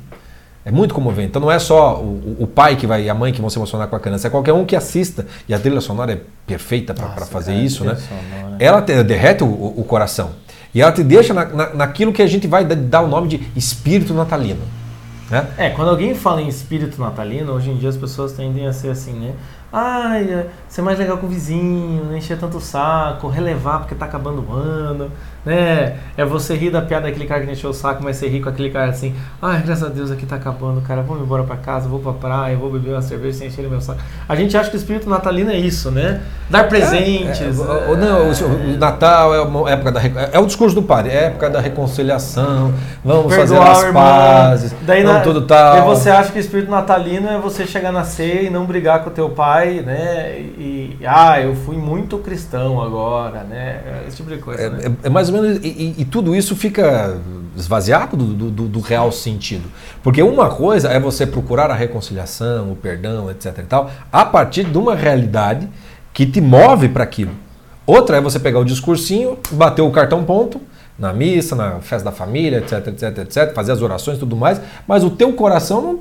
É 0.65 0.71
muito 0.71 0.93
comovente. 0.93 1.27
Então 1.29 1.41
não 1.41 1.51
é 1.51 1.59
só 1.59 1.97
o, 1.99 2.37
o- 2.39 2.47
pai 2.47 2.77
que 2.77 2.87
vai 2.87 3.03
e 3.03 3.09
a 3.09 3.13
mãe 3.13 3.33
que 3.33 3.41
vão 3.41 3.49
se 3.49 3.57
emocionar 3.57 3.87
com 3.89 3.95
a 3.97 3.99
criança, 3.99 4.27
é 4.27 4.29
qualquer 4.29 4.53
um 4.53 4.63
que 4.65 4.75
assista. 4.75 5.25
E 5.47 5.53
a 5.53 5.59
trilha 5.59 5.81
sonora 5.81 6.13
é 6.13 6.21
perfeita 6.47 6.93
para 6.93 7.09
fazer 7.25 7.51
cara, 7.53 7.63
isso, 7.65 7.83
né? 7.83 7.95
sonora. 7.95 8.55
Ela 8.59 8.81
te- 8.81 9.03
derrete 9.03 9.43
o, 9.43 9.47
o- 9.47 9.83
coração. 9.83 10.31
E 10.73 10.81
ela 10.81 10.91
te 10.91 11.03
deixa 11.03 11.33
na, 11.33 11.45
na- 11.45 11.73
naquilo 11.73 12.13
que 12.13 12.21
a 12.21 12.27
gente 12.27 12.47
vai 12.47 12.63
da- 12.65 12.75
dar 12.75 13.01
o 13.01 13.07
nome 13.07 13.27
de 13.27 13.41
espírito 13.55 14.13
natalino. 14.13 14.61
Né? 15.29 15.47
É, 15.57 15.69
quando 15.69 15.89
alguém 15.89 16.15
fala 16.15 16.41
em 16.41 16.47
espírito 16.47 16.99
natalino, 16.99 17.51
hoje 17.53 17.69
em 17.69 17.75
dia 17.77 17.89
as 17.89 17.97
pessoas 17.97 18.31
tendem 18.33 18.65
a 18.65 18.71
ser 18.73 18.89
assim, 18.89 19.13
né? 19.13 19.33
Ai, 19.75 20.25
é, 20.29 20.45
ser 20.69 20.83
mais 20.83 20.99
legal 20.99 21.17
com 21.17 21.25
o 21.25 21.29
vizinho, 21.29 22.05
não 22.05 22.15
encher 22.15 22.37
tanto 22.37 22.57
o 22.57 22.61
saco, 22.61 23.27
relevar 23.27 23.79
porque 23.79 23.95
tá 23.95 24.05
acabando 24.05 24.45
o 24.47 24.53
ano, 24.53 25.09
né? 25.43 25.95
É 26.15 26.23
você 26.23 26.55
rir 26.55 26.69
da 26.69 26.79
piada 26.79 27.07
daquele 27.07 27.25
cara 27.25 27.43
que 27.43 27.51
encheu 27.51 27.71
o 27.71 27.73
saco, 27.73 28.03
mas 28.03 28.17
você 28.17 28.27
rir 28.27 28.39
com 28.41 28.49
aquele 28.49 28.69
cara 28.69 28.91
assim, 28.91 29.15
ai, 29.41 29.63
graças 29.65 29.83
a 29.83 29.89
Deus 29.89 30.11
aqui 30.11 30.27
tá 30.27 30.35
acabando, 30.35 30.79
cara, 30.81 31.01
vou 31.01 31.17
embora 31.19 31.43
pra 31.43 31.55
casa, 31.57 31.89
vou 31.89 31.97
pra 31.99 32.13
praia, 32.13 32.55
vou 32.55 32.69
beber 32.69 32.91
uma 32.91 33.01
cerveja 33.01 33.39
sem 33.39 33.47
encher 33.47 33.65
o 33.65 33.69
meu 33.71 33.81
saco. 33.81 33.99
A 34.29 34.35
gente 34.35 34.55
acha 34.55 34.69
que 34.69 34.75
o 34.75 34.77
espírito 34.77 35.09
natalino 35.09 35.49
é 35.49 35.57
isso, 35.57 35.89
né? 35.89 36.21
Dar 36.51 36.67
presentes. 36.69 37.41
É, 37.41 37.45
é, 37.45 37.47
é, 37.89 37.91
o- 37.91 37.97
não, 37.97 38.29
o, 38.29 38.73
o 38.75 38.77
Natal 38.77 39.33
é 39.33 39.41
uma 39.41 39.71
época 39.71 39.91
da 39.91 40.01
é 40.31 40.37
o 40.37 40.45
discurso 40.45 40.75
do 40.75 40.83
padre, 40.83 41.11
é 41.11 41.23
época 41.25 41.49
da 41.49 41.59
reconciliação, 41.59 42.71
vamos 43.03 43.33
fazer 43.33 43.57
as 43.57 43.81
irmão. 43.83 43.93
pazes, 44.03 44.75
Daí 44.83 45.01
vamos 45.01 45.17
na, 45.17 45.23
tudo 45.23 45.41
tal. 45.41 45.73
Daí 45.77 45.81
você 45.81 46.11
acha 46.11 46.31
que 46.31 46.37
o 46.37 46.41
espírito 46.41 46.69
natalino 46.69 47.27
é 47.27 47.39
você 47.39 47.65
chegar 47.65 47.91
na 47.91 48.03
ceia 48.03 48.43
e 48.43 48.49
não 48.51 48.65
brigar 48.65 49.03
com 49.03 49.09
o 49.09 49.13
teu 49.13 49.29
pai, 49.29 49.62
né? 49.82 50.39
E, 50.39 50.98
ah, 51.05 51.39
eu 51.41 51.55
fui 51.55 51.75
muito 51.77 52.17
cristão 52.17 52.82
agora, 52.82 53.43
né? 53.43 54.03
Esse 54.08 54.17
tipo 54.17 54.29
de 54.29 54.38
coisa, 54.38 54.62
É, 54.62 54.70
né? 54.70 54.79
é- 55.03 55.08
é 55.08 55.10
mais 55.10 55.29
ou 55.29 55.41
menos. 55.41 55.60
E, 55.63 55.67
e- 55.67 55.96
e 56.00 56.05
tudo 56.05 56.36
isso 56.36 56.55
fica 56.55 57.17
esvaziado 57.55 58.17
do, 58.17 58.50
do, 58.50 58.67
do, 58.67 58.79
real 58.79 59.12
sentido. 59.12 59.70
Porque 60.01 60.22
uma 60.24 60.50
coisa 60.50 60.89
é 60.89 61.00
você 61.00 61.25
procurar 61.25 61.70
a 61.70 61.74
reconciliação, 61.75 62.72
o 62.72 62.75
perdão, 62.75 63.29
etc. 63.29 63.60
e 63.60 63.63
tal, 63.63 63.89
a 64.12 64.25
partir 64.25 64.63
de 64.65 64.77
uma 64.77 64.96
realidade 64.96 65.67
que 66.13 66.25
te 66.25 66.41
move 66.41 66.89
para 66.89 67.03
aquilo. 67.03 67.32
Outra 67.86 68.17
é 68.17 68.22
você 68.22 68.39
pegar 68.39 68.60
o 68.60 68.65
discursinho, 68.65 69.38
bater 69.51 69.82
o 69.82 69.91
cartão 69.91 70.24
ponto 70.24 70.62
na 70.98 71.12
missa, 71.12 71.55
na 71.55 71.79
festa 71.79 72.05
da 72.05 72.12
família, 72.15 72.60
etc, 72.60 72.88
etc, 72.88 73.17
etc, 73.20 73.53
fazer 73.53 73.72
as 73.72 73.82
orações 73.82 74.17
e 74.17 74.20
tudo 74.20 74.36
mais, 74.36 74.62
mas 74.88 75.03
o 75.03 75.10
teu 75.10 75.34
coração 75.34 75.82
não 75.82 76.00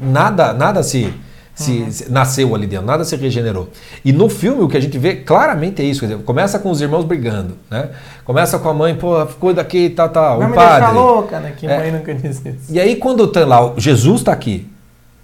nada 0.00 0.52
nada 0.52 0.82
se 0.82 1.12
se, 1.54 1.72
uhum. 1.72 1.90
se, 1.90 2.10
nasceu 2.10 2.54
ali 2.54 2.66
dentro, 2.66 2.86
nada 2.86 3.04
se 3.04 3.14
regenerou. 3.16 3.68
E 4.04 4.12
no 4.12 4.28
filme 4.28 4.62
o 4.62 4.68
que 4.68 4.76
a 4.76 4.80
gente 4.80 4.98
vê 4.98 5.16
claramente 5.16 5.80
é 5.80 5.84
isso, 5.84 6.00
dizer, 6.06 6.18
começa 6.24 6.58
com 6.58 6.70
os 6.70 6.80
irmãos 6.80 7.04
brigando, 7.04 7.54
né? 7.70 7.90
Começa 8.24 8.58
com 8.58 8.68
a 8.68 8.74
mãe, 8.74 8.94
pô, 8.94 9.24
cuida 9.38 9.60
aqui, 9.60 9.90
tal, 9.90 10.38
Vai 10.38 10.46
o 10.46 10.50
me 10.50 10.54
padre. 10.54 10.92
louca, 10.92 11.38
né? 11.38 11.54
Que 11.56 11.66
é. 11.66 11.78
mãe 11.78 11.92
nunca 11.92 12.14
disse 12.14 12.48
isso. 12.48 12.72
E 12.72 12.80
aí 12.80 12.96
quando 12.96 13.26
tem 13.28 13.44
lá, 13.44 13.72
Jesus 13.76 14.20
está 14.20 14.32
aqui, 14.32 14.68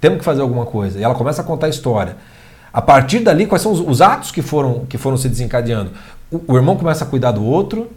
temos 0.01 0.19
que 0.19 0.25
fazer 0.25 0.41
alguma 0.41 0.65
coisa, 0.65 0.99
e 0.99 1.03
ela 1.03 1.15
começa 1.15 1.43
a 1.43 1.45
contar 1.45 1.67
a 1.67 1.71
história. 1.71 2.17
A 2.73 2.81
partir 2.81 3.19
dali, 3.19 3.47
quais 3.47 3.63
são 3.63 3.73
os, 3.73 3.81
os 3.81 4.01
atos 4.01 4.31
que 4.31 4.43
foram, 4.43 4.85
que 4.89 4.97
foram 4.97 5.17
se 5.17 5.29
desencadeando? 5.29 5.91
O, 6.31 6.53
o 6.53 6.57
irmão 6.57 6.77
começa 6.77 7.05
a 7.05 7.07
cuidar 7.07 7.33
do 7.33 7.45
outro, 7.45 7.91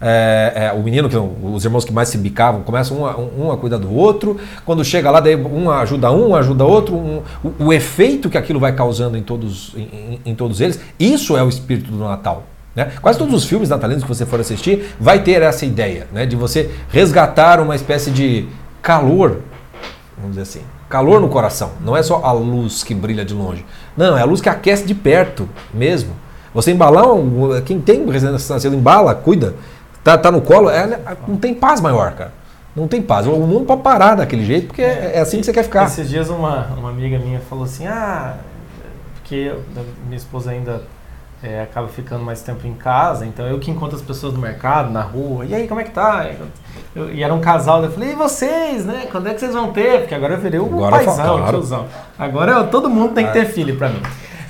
é, 0.00 0.52
é, 0.54 0.72
o 0.72 0.82
menino, 0.82 1.08
que 1.08 1.16
os 1.16 1.64
irmãos 1.64 1.84
que 1.84 1.92
mais 1.92 2.08
se 2.08 2.18
bicavam, 2.18 2.62
começam 2.62 2.98
um 2.98 3.06
a, 3.06 3.16
um 3.16 3.52
a 3.52 3.56
cuidar 3.56 3.78
do 3.78 3.92
outro. 3.92 4.38
Quando 4.64 4.84
chega 4.84 5.10
lá, 5.10 5.20
daí 5.20 5.36
um 5.36 5.70
ajuda 5.70 6.10
um, 6.10 6.34
ajuda 6.34 6.64
outro. 6.64 6.94
Um, 6.94 7.22
o, 7.42 7.66
o, 7.66 7.72
efeito 7.72 8.28
que 8.28 8.36
aquilo 8.36 8.60
vai 8.60 8.72
causando 8.72 9.16
em 9.16 9.22
todos, 9.22 9.74
em, 9.76 10.20
em, 10.24 10.34
todos 10.34 10.60
eles, 10.60 10.80
isso 10.98 11.36
é 11.36 11.42
o 11.42 11.48
espírito 11.48 11.90
do 11.90 11.98
Natal. 11.98 12.44
Né? 12.74 12.90
Quase 13.00 13.18
todos 13.18 13.34
os 13.34 13.44
filmes 13.44 13.68
natalinos 13.68 14.02
que 14.02 14.08
você 14.08 14.26
for 14.26 14.40
assistir 14.40 14.94
vai 14.98 15.22
ter 15.22 15.42
essa 15.42 15.64
ideia 15.64 16.08
né? 16.12 16.26
de 16.26 16.34
você 16.34 16.70
resgatar 16.90 17.60
uma 17.60 17.76
espécie 17.76 18.10
de 18.10 18.46
calor, 18.82 19.40
vamos 20.16 20.36
dizer 20.36 20.42
assim, 20.42 20.60
calor 20.88 21.20
no 21.20 21.28
coração. 21.28 21.70
Não 21.84 21.96
é 21.96 22.02
só 22.02 22.20
a 22.24 22.32
luz 22.32 22.82
que 22.82 22.94
brilha 22.94 23.24
de 23.24 23.32
longe. 23.32 23.64
Não, 23.96 24.18
é 24.18 24.22
a 24.22 24.24
luz 24.24 24.40
que 24.40 24.48
aquece 24.48 24.84
de 24.84 24.94
perto 24.94 25.48
mesmo. 25.72 26.10
Você 26.52 26.70
embalar, 26.70 27.12
um, 27.12 27.60
quem 27.62 27.80
tem 27.80 28.08
residência 28.08 28.68
embala, 28.68 29.12
cuida 29.12 29.54
tá, 30.04 30.18
tá 30.18 30.30
no 30.30 30.40
colo, 30.40 30.70
é, 30.70 30.86
não 31.26 31.36
tem 31.36 31.54
paz 31.54 31.80
maior, 31.80 32.12
cara. 32.12 32.32
Não 32.76 32.88
tem 32.88 33.00
paz. 33.00 33.26
O 33.26 33.32
mundo 33.32 33.64
pode 33.64 33.82
parar 33.82 34.16
daquele 34.16 34.44
jeito, 34.44 34.66
porque 34.68 34.82
é, 34.82 35.12
é 35.14 35.20
assim 35.20 35.38
que 35.38 35.46
você 35.46 35.52
quer 35.52 35.62
ficar. 35.62 35.86
Esses 35.86 36.08
dias 36.08 36.28
uma, 36.28 36.66
uma 36.76 36.90
amiga 36.90 37.18
minha 37.18 37.40
falou 37.40 37.64
assim, 37.64 37.86
ah, 37.86 38.34
porque 39.14 39.54
minha 40.06 40.16
esposa 40.16 40.50
ainda 40.50 40.82
é, 41.42 41.62
acaba 41.62 41.88
ficando 41.88 42.24
mais 42.24 42.42
tempo 42.42 42.66
em 42.66 42.72
casa, 42.74 43.26
então 43.26 43.46
eu 43.46 43.58
que 43.58 43.70
encontro 43.70 43.96
as 43.96 44.02
pessoas 44.02 44.32
no 44.32 44.40
mercado, 44.40 44.90
na 44.90 45.02
rua, 45.02 45.44
e 45.44 45.54
aí, 45.54 45.68
como 45.68 45.80
é 45.80 45.84
que 45.84 45.90
tá? 45.90 46.26
Eu, 46.96 47.12
e 47.12 47.22
era 47.22 47.32
um 47.34 47.40
casal, 47.40 47.84
eu 47.84 47.90
falei, 47.90 48.12
e 48.12 48.14
vocês, 48.14 48.84
né? 48.84 49.06
Quando 49.12 49.28
é 49.28 49.34
que 49.34 49.40
vocês 49.40 49.52
vão 49.52 49.70
ter? 49.72 50.00
Porque 50.00 50.14
agora 50.14 50.34
eu 50.34 50.40
virei 50.40 50.58
um 50.58 50.66
agora 50.66 50.96
paizão, 50.96 51.36
claro. 51.38 51.52
tiozão. 51.52 51.86
Agora 52.18 52.52
eu, 52.52 52.66
todo 52.68 52.88
mundo 52.88 53.12
tem 53.12 53.26
que 53.26 53.32
ter 53.32 53.42
é. 53.42 53.44
filho 53.44 53.76
pra 53.76 53.88
mim. 53.88 54.00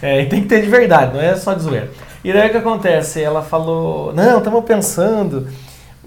É, 0.01 0.23
e 0.23 0.27
tem 0.27 0.43
que 0.43 0.49
ter 0.49 0.63
de 0.63 0.69
verdade, 0.69 1.15
não 1.15 1.21
é 1.21 1.35
só 1.35 1.53
de 1.53 1.63
zoeira. 1.63 1.91
E 2.25 2.33
daí 2.33 2.49
o 2.49 2.51
que 2.51 2.57
acontece? 2.57 3.21
Ela 3.21 3.43
falou, 3.43 4.11
não, 4.15 4.39
estamos 4.39 4.65
pensando. 4.65 5.47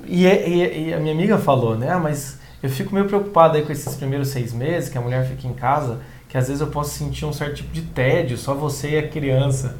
E, 0.04 0.26
e, 0.26 0.88
e, 0.88 0.94
a 0.94 1.00
minha 1.00 1.14
amiga 1.14 1.38
falou, 1.38 1.78
né? 1.78 1.92
Ah, 1.92 2.00
mas 2.00 2.40
eu 2.64 2.70
fico 2.72 2.92
meio 2.92 3.06
preocupado 3.06 3.56
aí 3.56 3.64
com 3.64 3.72
esses 3.72 3.96
primeiros 3.96 4.30
seis 4.30 4.52
meses, 4.52 4.90
que 4.90 4.98
a 4.98 5.02
mulher 5.02 5.28
fica 5.28 5.48
em 5.48 5.54
casa, 5.54 6.00
que 6.28 6.36
às 6.36 6.48
vezes 6.48 6.60
eu 6.60 6.68
posso 6.68 6.98
sentir 6.98 7.24
um 7.24 7.32
certo 7.32 7.58
tipo 7.58 7.72
de 7.72 7.84
tédio, 7.84 8.36
só 8.36 8.56
você 8.56 8.92
e 8.92 8.98
a 8.98 9.08
criança. 9.08 9.78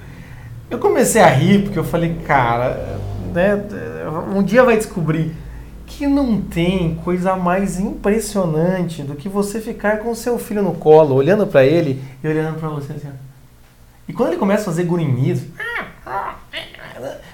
Eu 0.70 0.78
comecei 0.78 1.22
a 1.22 1.28
rir, 1.28 1.64
porque 1.64 1.80
eu 1.80 1.84
falei, 1.84 2.16
cara, 2.28 3.00
né, 3.34 3.60
um 4.36 4.44
dia 4.44 4.64
vai 4.64 4.78
descobrir 4.78 5.34
que 5.88 6.06
não 6.06 6.40
tem 6.40 6.96
coisa 7.04 7.36
mais 7.36 7.80
impressionante 7.80 9.02
do 9.02 9.16
que 9.16 9.28
você 9.28 9.60
ficar 9.60 10.00
com 10.00 10.14
seu 10.14 10.38
filho 10.38 10.62
no 10.62 10.74
colo, 10.74 11.16
olhando 11.16 11.48
para 11.48 11.66
ele 11.66 12.04
e 12.24 12.28
olhando 12.28 12.60
para 12.60 12.70
você 12.70 12.94
assim. 12.94 13.08
E 14.08 14.14
quando 14.14 14.30
ele 14.30 14.38
começa 14.38 14.64
a 14.64 14.66
fazer 14.66 14.84
gurimizo, 14.84 15.48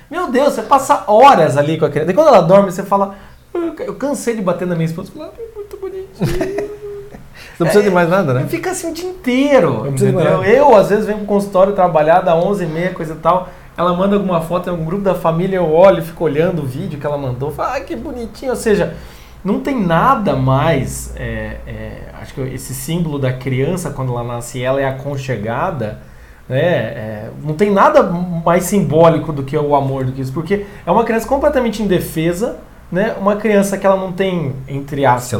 meu 0.09 0.31
Deus, 0.31 0.53
você 0.53 0.61
passa 0.61 1.03
horas 1.07 1.57
ali 1.57 1.77
com 1.77 1.85
a 1.85 1.89
criança. 1.89 2.11
E 2.11 2.13
quando 2.13 2.27
ela 2.27 2.41
dorme, 2.41 2.71
você 2.71 2.83
fala, 2.83 3.15
eu 3.53 3.95
cansei 3.95 4.35
de 4.35 4.41
bater 4.41 4.67
na 4.67 4.75
minha 4.75 4.85
esposa. 4.85 5.11
Fala, 5.11 5.33
ah, 5.33 5.41
muito 5.55 5.77
bonitinho. 5.77 6.73
Não 7.59 7.67
precisa 7.67 7.83
é, 7.83 7.87
de 7.87 7.93
mais 7.93 8.09
nada, 8.09 8.33
né? 8.33 8.45
Fica 8.47 8.71
assim 8.71 8.89
o 8.89 8.93
dia 8.93 9.07
inteiro. 9.07 9.87
Entendeu? 9.87 10.43
Eu, 10.43 10.75
às 10.75 10.89
vezes, 10.89 11.05
venho 11.05 11.19
pro 11.19 11.27
consultório 11.27 11.73
trabalhar, 11.73 12.21
dá 12.21 12.33
11h30, 12.35 12.93
coisa 12.93 13.13
e 13.13 13.17
tal. 13.17 13.49
Ela 13.77 13.93
manda 13.93 14.15
alguma 14.15 14.41
foto 14.41 14.67
em 14.67 14.71
algum 14.71 14.85
grupo 14.85 15.03
da 15.03 15.15
família, 15.15 15.57
eu 15.57 15.71
olho, 15.71 16.03
fico 16.03 16.23
olhando 16.23 16.61
o 16.61 16.65
vídeo 16.65 16.99
que 16.99 17.05
ela 17.05 17.17
mandou. 17.17 17.51
Falo, 17.51 17.73
ah, 17.75 17.79
que 17.79 17.95
bonitinho. 17.95 18.51
Ou 18.51 18.57
seja, 18.57 18.95
não 19.43 19.59
tem 19.59 19.79
nada 19.79 20.35
mais. 20.35 21.13
É, 21.15 21.57
é, 21.67 22.09
acho 22.21 22.33
que 22.33 22.41
esse 22.41 22.73
símbolo 22.73 23.19
da 23.19 23.33
criança, 23.33 23.91
quando 23.91 24.11
ela 24.11 24.23
nasce, 24.23 24.61
ela 24.61 24.81
é 24.81 24.85
aconchegada 24.85 26.01
né? 26.53 26.61
É, 26.61 27.29
não 27.43 27.55
tem 27.55 27.71
nada 27.71 28.03
mais 28.03 28.65
simbólico 28.65 29.33
do 29.33 29.41
que 29.41 29.57
o 29.57 29.75
amor 29.75 30.05
do 30.05 30.11
que 30.11 30.21
isso, 30.21 30.31
porque 30.31 30.67
é 30.85 30.91
uma 30.91 31.03
criança 31.03 31.27
completamente 31.27 31.81
indefesa, 31.81 32.57
né? 32.91 33.15
Uma 33.19 33.37
criança 33.37 33.75
que 33.75 33.87
ela 33.87 33.95
não 33.95 34.11
tem, 34.11 34.53
entre 34.67 35.03
aspas, 35.03 35.31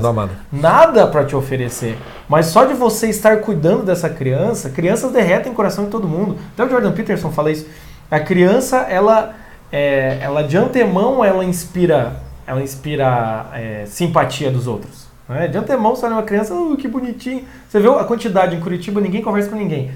nada 0.52 1.06
para 1.06 1.24
te 1.24 1.36
oferecer. 1.36 2.00
Mas 2.28 2.48
só 2.48 2.66
de 2.66 2.74
você 2.74 3.10
estar 3.10 3.38
cuidando 3.42 3.84
dessa 3.84 4.10
criança, 4.10 4.72
crianças 4.72 5.12
derretem 5.12 5.52
o 5.52 5.56
coração 5.56 5.86
de 5.86 5.92
todo 5.92 6.08
mundo. 6.08 6.36
Até 6.54 6.64
o 6.66 6.70
Jordan 6.70 6.92
Peterson 6.94 7.30
fala 7.30 7.52
isso. 7.52 7.68
A 8.10 8.20
criança, 8.20 8.78
ela, 8.90 9.36
é, 9.72 10.18
ela 10.20 10.42
de 10.42 10.58
antemão, 10.58 11.24
ela 11.24 11.46
inspira, 11.46 12.16
ela 12.48 12.62
inspira 12.62 13.46
é, 13.54 13.84
simpatia 13.86 14.50
dos 14.50 14.66
outros. 14.66 15.13
Né? 15.28 15.48
De 15.48 15.58
antemão, 15.58 15.96
você 15.96 16.06
olha 16.06 16.16
uma 16.16 16.24
criança, 16.24 16.54
uh, 16.54 16.76
que 16.76 16.88
bonitinho. 16.88 17.46
Você 17.70 17.80
vê 17.80 17.88
a 17.88 18.04
quantidade 18.04 18.56
em 18.56 18.60
Curitiba, 18.60 19.00
ninguém 19.00 19.22
conversa 19.22 19.50
com 19.50 19.56
ninguém. 19.56 19.92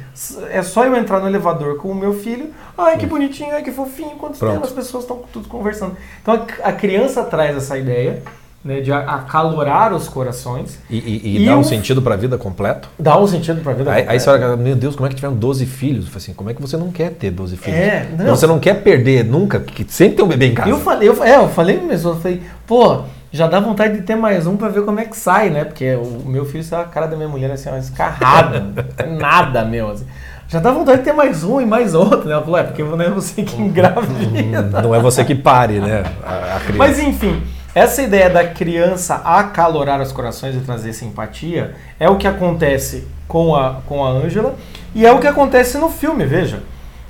É 0.50 0.62
só 0.64 0.86
eu 0.86 0.96
entrar 0.96 1.20
no 1.20 1.28
elevador 1.28 1.78
com 1.78 1.90
o 1.90 1.96
meu 1.96 2.14
filho, 2.14 2.54
ai 2.78 2.98
que 2.98 3.06
bonitinho, 3.06 3.54
ai 3.54 3.62
que 3.62 3.72
fofinho, 3.72 4.12
quantos 4.12 4.40
tempo 4.40 4.64
as 4.64 4.72
pessoas 4.72 5.04
estão 5.04 5.22
tudo 5.32 5.48
conversando. 5.48 5.98
Então 6.22 6.34
a, 6.34 6.70
a 6.70 6.74
criança 6.74 7.24
traz 7.24 7.56
essa 7.56 7.78
ideia 7.78 8.24
né, 8.64 8.82
de 8.82 8.92
acalorar 8.92 9.94
os 9.94 10.08
corações. 10.08 10.78
E, 10.90 10.98
e, 10.98 11.44
e, 11.44 11.46
dá 11.46 11.58
um 11.58 11.64
sentido 11.64 12.02
para 12.02 12.16
a 12.16 12.18
vida 12.18 12.38
completo? 12.38 12.90
Dá 13.00 13.18
um 13.20 13.28
sentido 13.28 13.62
para 13.62 13.72
a 13.72 13.76
vida 13.76 13.92
aí, 13.92 14.02
completo. 14.02 14.12
Aí 14.12 14.20
você 14.20 14.30
olha, 14.30 14.58
meu 14.58 14.76
Deus, 14.76 14.96
como 14.96 15.06
é 15.08 15.10
que 15.10 15.16
tiveram 15.16 15.36
12 15.36 15.66
filhos? 15.66 16.16
Assim, 16.16 16.34
como 16.34 16.50
é 16.50 16.54
que 16.54 16.62
você 16.62 16.76
não 16.76 16.92
quer 16.92 17.12
ter 17.12 17.32
12 17.32 17.58
filhos? 17.58 17.80
É, 17.80 18.10
não. 18.18 18.36
Você 18.36 18.46
não 18.46 18.60
quer 18.60 18.82
perder 18.82 19.24
nunca, 19.24 19.60
porque 19.60 19.86
sempre 19.88 20.18
tem 20.18 20.26
um 20.26 20.28
bebê 20.28 20.48
em 20.48 20.54
casa. 20.54 20.70
Eu 20.70 20.80
falei, 20.80 21.08
eu, 21.10 21.24
é, 21.24 21.38
eu 21.38 21.50
falei 21.50 21.80
mesmo, 21.80 22.12
eu 22.12 22.16
falei, 22.18 22.42
pô, 22.66 23.04
já 23.32 23.48
dá 23.48 23.60
vontade 23.60 23.96
de 23.96 24.02
ter 24.04 24.16
mais 24.16 24.48
um 24.48 24.56
para 24.56 24.70
ver 24.70 24.84
como 24.84 25.00
é 25.00 25.06
que 25.06 25.18
sai, 25.18 25.50
né? 25.50 25.66
Porque 25.66 25.96
o 25.96 26.24
meu 26.26 26.46
filho, 26.46 26.64
a 26.76 26.86
cara 26.86 27.08
da 27.08 27.16
minha 27.16 27.28
mulher 27.28 27.52
assim, 27.52 27.70
uma 27.70 27.80
escarrada, 27.80 28.66
nada 29.20 29.66
meu. 29.66 29.92
Assim. 29.92 30.06
Já 30.48 30.60
dá 30.60 30.72
vontade 30.72 31.00
de 31.00 31.04
ter 31.04 31.14
mais 31.14 31.44
um 31.44 31.60
e 31.60 31.66
mais 31.66 31.94
outro, 31.94 32.26
né? 32.26 32.34
Ela 32.34 32.42
falou, 32.42 32.58
é 32.58 32.64
porque 32.64 32.84
não 32.84 33.02
é 33.02 33.10
você 33.10 33.44
que 33.44 33.62
engravida. 33.62 34.82
Não 34.82 34.96
é 34.96 35.00
você 35.00 35.26
que 35.26 35.36
pare, 35.36 35.80
né? 35.80 36.04
A, 36.24 36.56
a 36.56 36.74
Mas 36.78 37.00
enfim, 37.00 37.44
essa 37.76 38.02
ideia 38.02 38.30
da 38.30 38.48
criança 38.48 39.16
acalorar 39.16 40.02
os 40.02 40.12
corações 40.12 40.56
e 40.56 40.60
trazer 40.60 40.94
simpatia 40.94 41.76
é 42.00 42.10
o 42.10 42.16
que 42.18 42.28
acontece 42.28 43.08
com 43.28 43.56
a 43.56 43.82
com 43.86 44.06
a 44.06 44.10
Ângela 44.10 44.56
e 44.96 45.06
é 45.06 45.12
o 45.12 45.20
que 45.20 45.28
acontece 45.28 45.78
no 45.78 45.90
filme, 45.90 46.26
veja. 46.26 46.64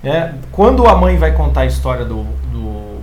É, 0.03 0.31
quando 0.51 0.87
a 0.87 0.95
mãe 0.95 1.17
vai 1.17 1.33
contar 1.33 1.61
a 1.61 1.65
história 1.65 2.05
do, 2.05 2.23
do 2.51 2.96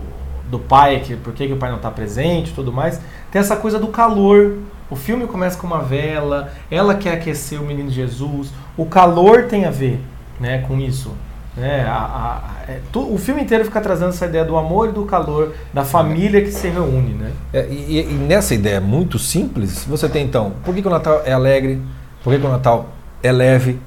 do 0.51 0.59
pai, 0.59 1.01
que, 1.01 1.17
por 1.17 1.33
que, 1.33 1.47
que 1.47 1.53
o 1.53 1.57
pai 1.57 1.71
não 1.71 1.77
está 1.77 1.91
presente 1.91 2.53
tudo 2.53 2.73
mais, 2.73 3.01
tem 3.31 3.41
essa 3.41 3.57
coisa 3.57 3.79
do 3.79 3.89
calor. 3.89 4.59
O 4.91 4.97
filme 4.97 5.27
começa 5.27 5.59
com 5.59 5.67
uma 5.67 5.83
vela, 5.83 6.53
ela 6.71 6.95
quer 6.95 7.15
aquecer 7.15 7.61
o 7.61 7.65
menino 7.65 7.91
Jesus, 7.91 8.53
o 8.77 8.87
calor 8.87 9.45
tem 9.45 9.65
a 9.65 9.71
ver 9.71 10.01
né, 10.39 10.59
com 10.69 10.79
isso. 10.79 11.13
Né? 11.57 11.85
A, 11.87 11.95
a, 11.97 12.71
é, 12.71 12.81
tu, 12.93 13.13
o 13.13 13.17
filme 13.17 13.43
inteiro 13.43 13.65
fica 13.65 13.81
trazendo 13.81 14.11
essa 14.11 14.27
ideia 14.27 14.45
do 14.45 14.57
amor 14.57 14.89
e 14.91 14.93
do 14.93 15.05
calor, 15.05 15.55
da 15.73 15.85
família 15.85 16.41
que 16.43 16.51
se 16.51 16.69
reúne. 16.69 17.15
Né? 17.15 17.33
É, 17.53 17.67
e, 17.69 18.01
e, 18.01 18.15
nessa 18.15 18.55
ideia 18.55 18.81
muito 18.81 19.19
simples, 19.19 19.85
você 19.85 20.09
tem 20.09 20.25
então, 20.25 20.53
por 20.65 20.75
que, 20.75 20.83
que 20.83 20.89
o 20.89 20.91
Natal 20.91 21.23
é 21.25 21.33
alegre? 21.33 21.81
Por 22.23 22.33
que, 22.33 22.41
que 22.41 22.47
o 22.47 22.51
Natal 22.51 22.89
é 23.23 23.31
leve? 23.31 23.79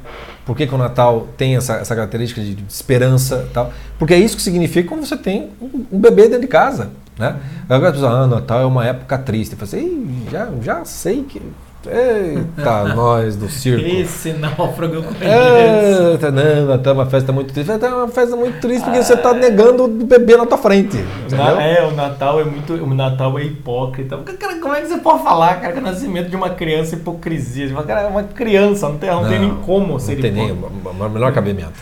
Por 0.47 0.55
que, 0.55 0.65
que 0.65 0.73
o 0.73 0.77
Natal 0.77 1.27
tem 1.35 1.57
essa, 1.57 1.75
essa 1.75 1.93
característica 1.93 2.39
de 2.39 2.57
esperança 2.69 3.49
tal? 3.53 3.73
Porque 3.99 4.13
é 4.13 4.17
isso 4.17 4.37
que 4.37 4.41
significa 4.41 4.87
quando 4.87 5.05
você 5.05 5.17
tem 5.17 5.49
um, 5.61 5.85
um 5.91 5.99
bebê 5.99 6.23
dentro 6.23 6.39
de 6.39 6.47
casa. 6.47 6.89
Né? 7.19 7.31
Uhum. 7.31 7.75
Agora 7.75 7.89
as 7.89 7.95
pessoas, 7.95 8.13
ah, 8.13 8.27
Natal 8.27 8.61
é 8.61 8.65
uma 8.65 8.85
época 8.85 9.17
triste. 9.17 9.57
Eu 9.59 9.67
falei 9.67 9.85
assim, 9.85 10.25
já, 10.31 10.49
já 10.61 10.85
sei 10.85 11.23
que 11.23 11.41
Eita, 11.85 12.83
nós 12.95 13.35
do 13.35 13.49
circo. 13.49 13.85
Esse 13.85 14.33
náufrago 14.33 14.95
eu 14.95 15.03
conheço. 15.03 16.11
Eita, 16.11 16.31
não, 16.31 16.73
é 16.73 16.91
uma 16.91 17.05
festa 17.05 17.31
muito 17.31 17.53
triste. 17.53 17.71
É 17.71 17.87
uma 17.87 18.07
festa 18.07 18.35
muito 18.35 18.59
triste 18.59 18.83
porque 18.83 18.99
ah, 18.99 19.03
você 19.03 19.13
está 19.13 19.33
negando 19.33 19.85
o 19.85 19.87
bebê 19.87 20.35
na 20.35 20.45
tua 20.45 20.57
frente. 20.57 20.97
Entendeu? 21.25 21.59
É, 21.59 21.85
o 21.85 21.91
Natal 21.91 22.41
é 22.41 22.43
muito. 22.43 22.73
O 22.73 22.93
Natal 22.93 23.37
é 23.39 23.43
hipócrita. 23.43 24.17
Cara, 24.17 24.59
como 24.59 24.73
é 24.75 24.81
que 24.81 24.87
você 24.87 24.97
pode 24.97 25.23
falar, 25.23 25.61
cara, 25.61 25.73
que 25.73 25.79
o 25.79 25.83
nascimento 25.83 26.29
de 26.29 26.35
uma 26.35 26.49
criança 26.49 26.95
é 26.95 26.99
hipocrisia? 26.99 27.73
Cara, 27.83 28.01
é 28.01 28.07
uma 28.07 28.23
criança, 28.23 28.89
não 28.89 28.97
tem, 28.97 29.09
não, 29.09 29.21
não 29.21 29.29
tem 29.29 29.39
nem 29.39 29.55
como 29.57 29.99
ser 29.99 30.15
Não 30.15 30.21
tem 30.21 30.31
nem 30.31 30.51
o 30.51 31.09
melhor 31.09 31.31
cabimento. 31.33 31.73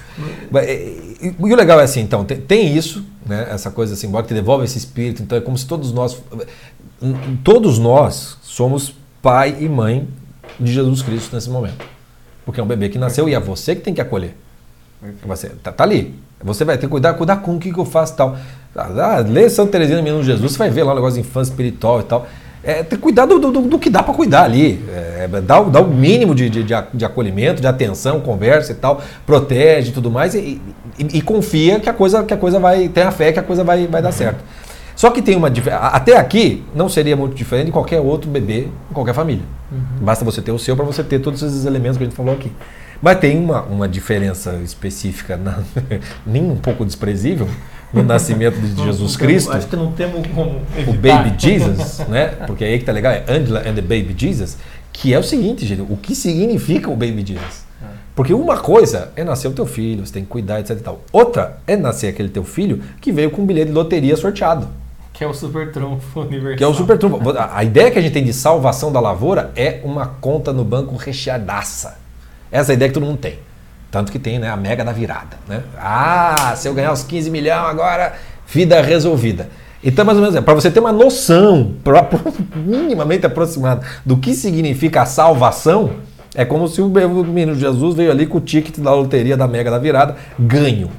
E, 0.53 1.25
e, 1.27 1.35
e, 1.39 1.53
o 1.53 1.55
legal 1.55 1.79
é 1.79 1.83
assim, 1.83 2.01
então, 2.01 2.23
tem, 2.23 2.37
tem 2.37 2.75
isso, 2.75 3.05
né, 3.25 3.47
essa 3.49 3.71
coisa 3.71 3.95
simbólica 3.95 4.29
que 4.29 4.33
devolve 4.33 4.65
esse 4.65 4.77
espírito, 4.77 5.23
então 5.23 5.37
é 5.37 5.41
como 5.41 5.57
se 5.57 5.65
todos 5.65 5.91
nós 5.91 6.21
todos 7.43 7.77
nós 7.77 8.37
somos 8.41 8.95
pai 9.25 9.57
e 9.59 9.67
mãe 9.67 10.07
de 10.59 10.71
Jesus 10.71 11.01
Cristo 11.01 11.33
nesse 11.33 11.49
momento. 11.49 11.83
Porque 12.45 12.59
é 12.59 12.63
um 12.63 12.67
bebê 12.67 12.89
que 12.89 12.99
nasceu 12.99 13.27
e 13.27 13.33
é 13.33 13.39
você 13.39 13.73
que 13.73 13.81
tem 13.81 13.91
que 13.91 13.99
acolher. 13.99 14.37
Você 15.25 15.49
tá, 15.63 15.71
tá 15.71 15.83
ali. 15.83 16.13
Você 16.43 16.63
vai 16.63 16.77
ter 16.77 16.85
que 16.85 16.91
cuidar, 16.91 17.15
cuidar 17.15 17.37
com 17.37 17.55
o 17.55 17.59
que, 17.59 17.73
que 17.73 17.79
eu 17.79 17.85
faço 17.85 18.13
e 18.13 18.17
tal. 18.17 18.37
Ah, 18.75 19.23
lê 19.27 19.49
Santa 19.49 19.71
Teresinha 19.71 19.99
Menino 19.99 20.23
Jesus, 20.23 20.51
você 20.51 20.57
vai 20.59 20.69
ver 20.69 20.83
lá 20.83 20.91
o 20.91 20.95
negócio 20.95 21.19
de 21.19 21.27
infância 21.27 21.49
espiritual 21.49 22.01
e 22.01 22.03
tal. 22.03 22.27
É, 22.63 22.83
ter 22.83 22.97
cuidado 22.97 23.39
do, 23.39 23.51
do, 23.51 23.61
do, 23.61 23.79
que 23.79 23.89
dá 23.89 24.03
para 24.03 24.13
cuidar 24.13 24.43
ali. 24.43 24.83
É, 24.93 25.27
dá, 25.41 25.59
dá 25.63 25.81
o 25.81 25.87
mínimo 25.87 26.35
de, 26.35 26.47
de, 26.47 26.63
de, 26.63 27.05
acolhimento, 27.05 27.61
de 27.61 27.67
atenção, 27.67 28.19
conversa 28.19 28.73
e 28.73 28.75
tal, 28.75 29.01
protege 29.25 29.89
e 29.89 29.91
tudo 29.91 30.11
mais, 30.11 30.35
e, 30.35 30.61
e, 30.99 31.17
e, 31.17 31.21
confia 31.21 31.79
que 31.79 31.89
a 31.89 31.93
coisa, 31.93 32.23
que 32.23 32.33
a 32.33 32.37
coisa 32.37 32.59
vai. 32.59 32.89
Tem 32.89 33.03
a 33.03 33.11
fé 33.11 33.31
que 33.31 33.39
a 33.39 33.43
coisa 33.43 33.63
vai, 33.63 33.87
vai 33.87 34.03
dar 34.03 34.11
certo. 34.11 34.43
Só 34.95 35.09
que 35.11 35.21
tem 35.21 35.35
uma 35.35 35.51
Até 35.91 36.17
aqui 36.17 36.63
não 36.73 36.87
seria 36.87 37.15
muito 37.15 37.35
diferente 37.35 37.65
de 37.65 37.71
qualquer 37.71 37.99
outro 37.99 38.29
bebê 38.29 38.69
em 38.89 38.93
qualquer 38.93 39.13
família. 39.13 39.43
Uhum. 39.71 40.05
Basta 40.05 40.23
você 40.23 40.41
ter 40.41 40.51
o 40.51 40.59
seu 40.59 40.75
para 40.75 40.85
você 40.85 41.03
ter 41.03 41.19
todos 41.19 41.41
esses 41.41 41.65
elementos 41.65 41.97
que 41.97 42.03
a 42.03 42.07
gente 42.07 42.15
falou 42.15 42.33
aqui. 42.33 42.51
Mas 43.01 43.19
tem 43.19 43.37
uma, 43.37 43.61
uma 43.63 43.87
diferença 43.87 44.53
específica, 44.63 45.35
na, 45.35 45.59
nem 46.25 46.49
um 46.49 46.55
pouco 46.55 46.85
desprezível, 46.85 47.47
no 47.93 48.01
nascimento 48.03 48.57
de 48.59 48.83
Jesus 48.83 49.17
Cristo. 49.17 49.51
Acho 49.51 49.67
que 49.67 49.75
não 49.75 49.91
temos 49.91 50.25
como 50.27 50.61
evitar. 50.77 50.91
O 50.91 50.93
Baby 50.93 51.35
Jesus, 51.37 51.99
né? 52.07 52.27
Porque 52.47 52.63
aí 52.63 52.79
que 52.79 52.85
tá 52.85 52.91
legal, 52.91 53.11
é 53.11 53.25
Angela 53.27 53.59
and 53.59 53.73
the 53.73 53.81
Baby 53.81 54.15
Jesus, 54.17 54.57
que 54.93 55.13
é 55.13 55.19
o 55.19 55.23
seguinte, 55.23 55.65
gente, 55.65 55.81
o 55.81 55.97
que 55.97 56.15
significa 56.15 56.89
o 56.89 56.95
Baby 56.95 57.23
Jesus? 57.25 57.65
É. 57.83 57.85
Porque 58.15 58.33
uma 58.33 58.57
coisa 58.57 59.11
é 59.15 59.25
nascer 59.25 59.49
o 59.49 59.51
teu 59.51 59.65
filho, 59.65 60.05
você 60.05 60.13
tem 60.13 60.23
que 60.23 60.29
cuidar, 60.29 60.61
etc 60.61 60.71
e 60.71 60.81
tal. 60.81 61.01
Outra 61.11 61.57
é 61.67 61.75
nascer 61.75 62.07
aquele 62.07 62.29
teu 62.29 62.45
filho 62.45 62.81
que 63.01 63.11
veio 63.11 63.29
com 63.29 63.41
um 63.41 63.45
bilhete 63.45 63.67
de 63.67 63.73
loteria 63.73 64.15
sorteado. 64.15 64.69
Que 65.15 65.23
é 65.23 65.27
o 65.27 65.33
super 65.33 65.71
trunfo 65.71 66.21
universal. 66.21 66.57
Que 66.57 66.63
é 66.63 66.67
o 66.67 66.73
super 66.73 66.97
trunfo. 66.97 67.17
A 67.37 67.63
ideia 67.63 67.89
que 67.89 67.97
a 67.97 68.01
gente 68.01 68.13
tem 68.13 68.23
de 68.23 68.33
salvação 68.33 68.91
da 68.91 68.99
lavoura 68.99 69.51
é 69.55 69.81
uma 69.83 70.05
conta 70.05 70.51
no 70.53 70.63
banco 70.63 70.95
recheadaça. 70.95 71.97
Essa 72.51 72.71
é 72.71 72.73
a 72.73 72.75
ideia 72.75 72.89
que 72.89 72.93
todo 72.93 73.05
mundo 73.05 73.17
tem. 73.17 73.39
Tanto 73.89 74.11
que 74.11 74.19
tem 74.19 74.39
né, 74.39 74.49
a 74.49 74.57
mega 74.57 74.83
da 74.83 74.91
virada. 74.91 75.37
Né? 75.47 75.63
Ah, 75.77 76.53
se 76.57 76.67
eu 76.67 76.73
ganhar 76.73 76.91
os 76.91 77.03
15 77.03 77.29
milhões 77.29 77.65
agora, 77.65 78.13
vida 78.45 78.81
resolvida. 78.81 79.49
Então, 79.81 80.03
mais 80.03 80.17
ou 80.17 80.21
menos, 80.21 80.35
é, 80.35 80.41
para 80.41 80.53
você 80.53 80.69
ter 80.69 80.79
uma 80.79 80.91
noção 80.91 81.75
minimamente 82.55 83.25
aproximada 83.25 83.85
do 84.05 84.17
que 84.17 84.33
significa 84.33 85.03
a 85.03 85.05
salvação, 85.05 85.91
é 86.33 86.43
como 86.43 86.67
se 86.67 86.81
o 86.81 86.89
menino 86.89 87.55
Jesus 87.55 87.95
veio 87.95 88.11
ali 88.11 88.25
com 88.25 88.39
o 88.39 88.41
ticket 88.41 88.79
da 88.79 88.93
loteria 88.93 89.37
da 89.37 89.47
mega 89.47 89.71
da 89.71 89.77
virada, 89.77 90.17
ganho. 90.37 90.89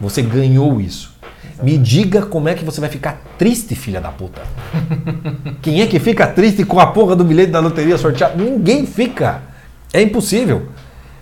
Você 0.00 0.20
ganhou 0.20 0.80
isso. 0.80 1.11
Me 1.62 1.78
diga 1.78 2.22
como 2.22 2.48
é 2.48 2.54
que 2.54 2.64
você 2.64 2.80
vai 2.80 2.90
ficar 2.90 3.20
triste, 3.38 3.74
filha 3.74 4.00
da 4.00 4.10
puta. 4.10 4.42
Quem 5.62 5.80
é 5.80 5.86
que 5.86 6.00
fica 6.00 6.26
triste 6.26 6.64
com 6.64 6.80
a 6.80 6.86
porra 6.88 7.14
do 7.14 7.22
bilhete 7.22 7.52
da 7.52 7.60
loteria 7.60 7.96
sorteado? 7.96 8.42
Ninguém 8.42 8.84
fica. 8.84 9.42
É 9.92 10.02
impossível. 10.02 10.66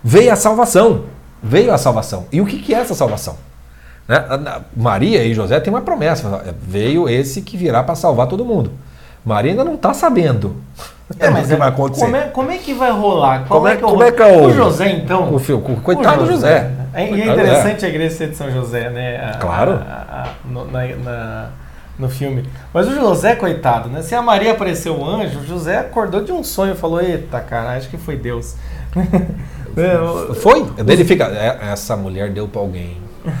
Veio 0.03 0.33
a 0.33 0.35
salvação. 0.35 1.03
Veio 1.43 1.71
a 1.71 1.77
salvação. 1.77 2.25
E 2.31 2.41
o 2.41 2.45
que, 2.45 2.57
que 2.57 2.73
é 2.73 2.79
essa 2.79 2.95
salvação? 2.95 3.37
Né? 4.07 4.17
Maria 4.75 5.23
e 5.23 5.33
José 5.33 5.59
têm 5.59 5.71
uma 5.71 5.81
promessa. 5.81 6.55
Veio 6.61 7.07
esse 7.07 7.41
que 7.43 7.55
virá 7.55 7.83
para 7.83 7.95
salvar 7.95 8.27
todo 8.27 8.43
mundo. 8.43 8.71
Maria 9.23 9.51
ainda 9.51 9.63
não 9.63 9.75
está 9.75 9.93
sabendo. 9.93 10.55
É, 11.19 11.29
mas 11.29 11.45
que 11.47 11.53
é, 11.53 11.57
vai 11.57 11.69
acontecer. 11.69 12.05
Como 12.05 12.15
é, 12.15 12.21
como 12.21 12.51
é, 12.51 12.57
que 12.57 12.73
vai 12.73 12.91
rolar? 12.91 13.45
Qual 13.45 13.59
como 13.59 13.67
é, 13.67 13.73
é, 13.73 13.77
como 13.77 14.03
é 14.03 14.11
que 14.11 14.21
é 14.21 14.25
o, 14.25 14.45
o 14.45 14.53
José, 14.53 14.89
então? 14.91 15.33
O, 15.33 15.37
filho, 15.37 15.59
o 15.59 15.81
coitado 15.81 16.23
o 16.23 16.25
José. 16.25 16.61
José. 16.61 16.80
É, 16.93 17.09
e 17.09 17.21
é 17.21 17.31
interessante 17.31 17.85
a 17.85 17.89
igreja 17.89 18.15
ser 18.15 18.29
de 18.29 18.35
São 18.35 18.51
José, 18.51 18.89
né? 18.89 19.17
A, 19.17 19.37
claro. 19.37 19.73
A, 19.73 20.25
a, 20.25 20.47
no, 20.47 20.69
na, 20.69 20.87
na, 20.87 21.49
no 21.97 22.09
filme. 22.09 22.43
Mas 22.73 22.87
o 22.87 22.95
José, 22.95 23.35
coitado, 23.35 23.89
né? 23.89 24.01
Se 24.01 24.13
a 24.13 24.21
Maria 24.21 24.51
apareceu 24.51 24.99
um 24.99 25.05
anjo, 25.05 25.39
o 25.39 25.45
José 25.45 25.77
acordou 25.77 26.23
de 26.23 26.31
um 26.31 26.43
sonho 26.43 26.73
e 26.73 26.77
falou: 26.77 27.01
Eita, 27.01 27.39
cara, 27.39 27.77
acho 27.77 27.89
que 27.89 27.97
foi 27.97 28.17
Deus. 28.17 28.55
foi? 30.35 30.65
Ele 30.77 31.05
fica. 31.05 31.25
Essa 31.25 31.95
mulher 31.95 32.29
deu 32.31 32.47
para 32.47 32.61
alguém. 32.61 32.97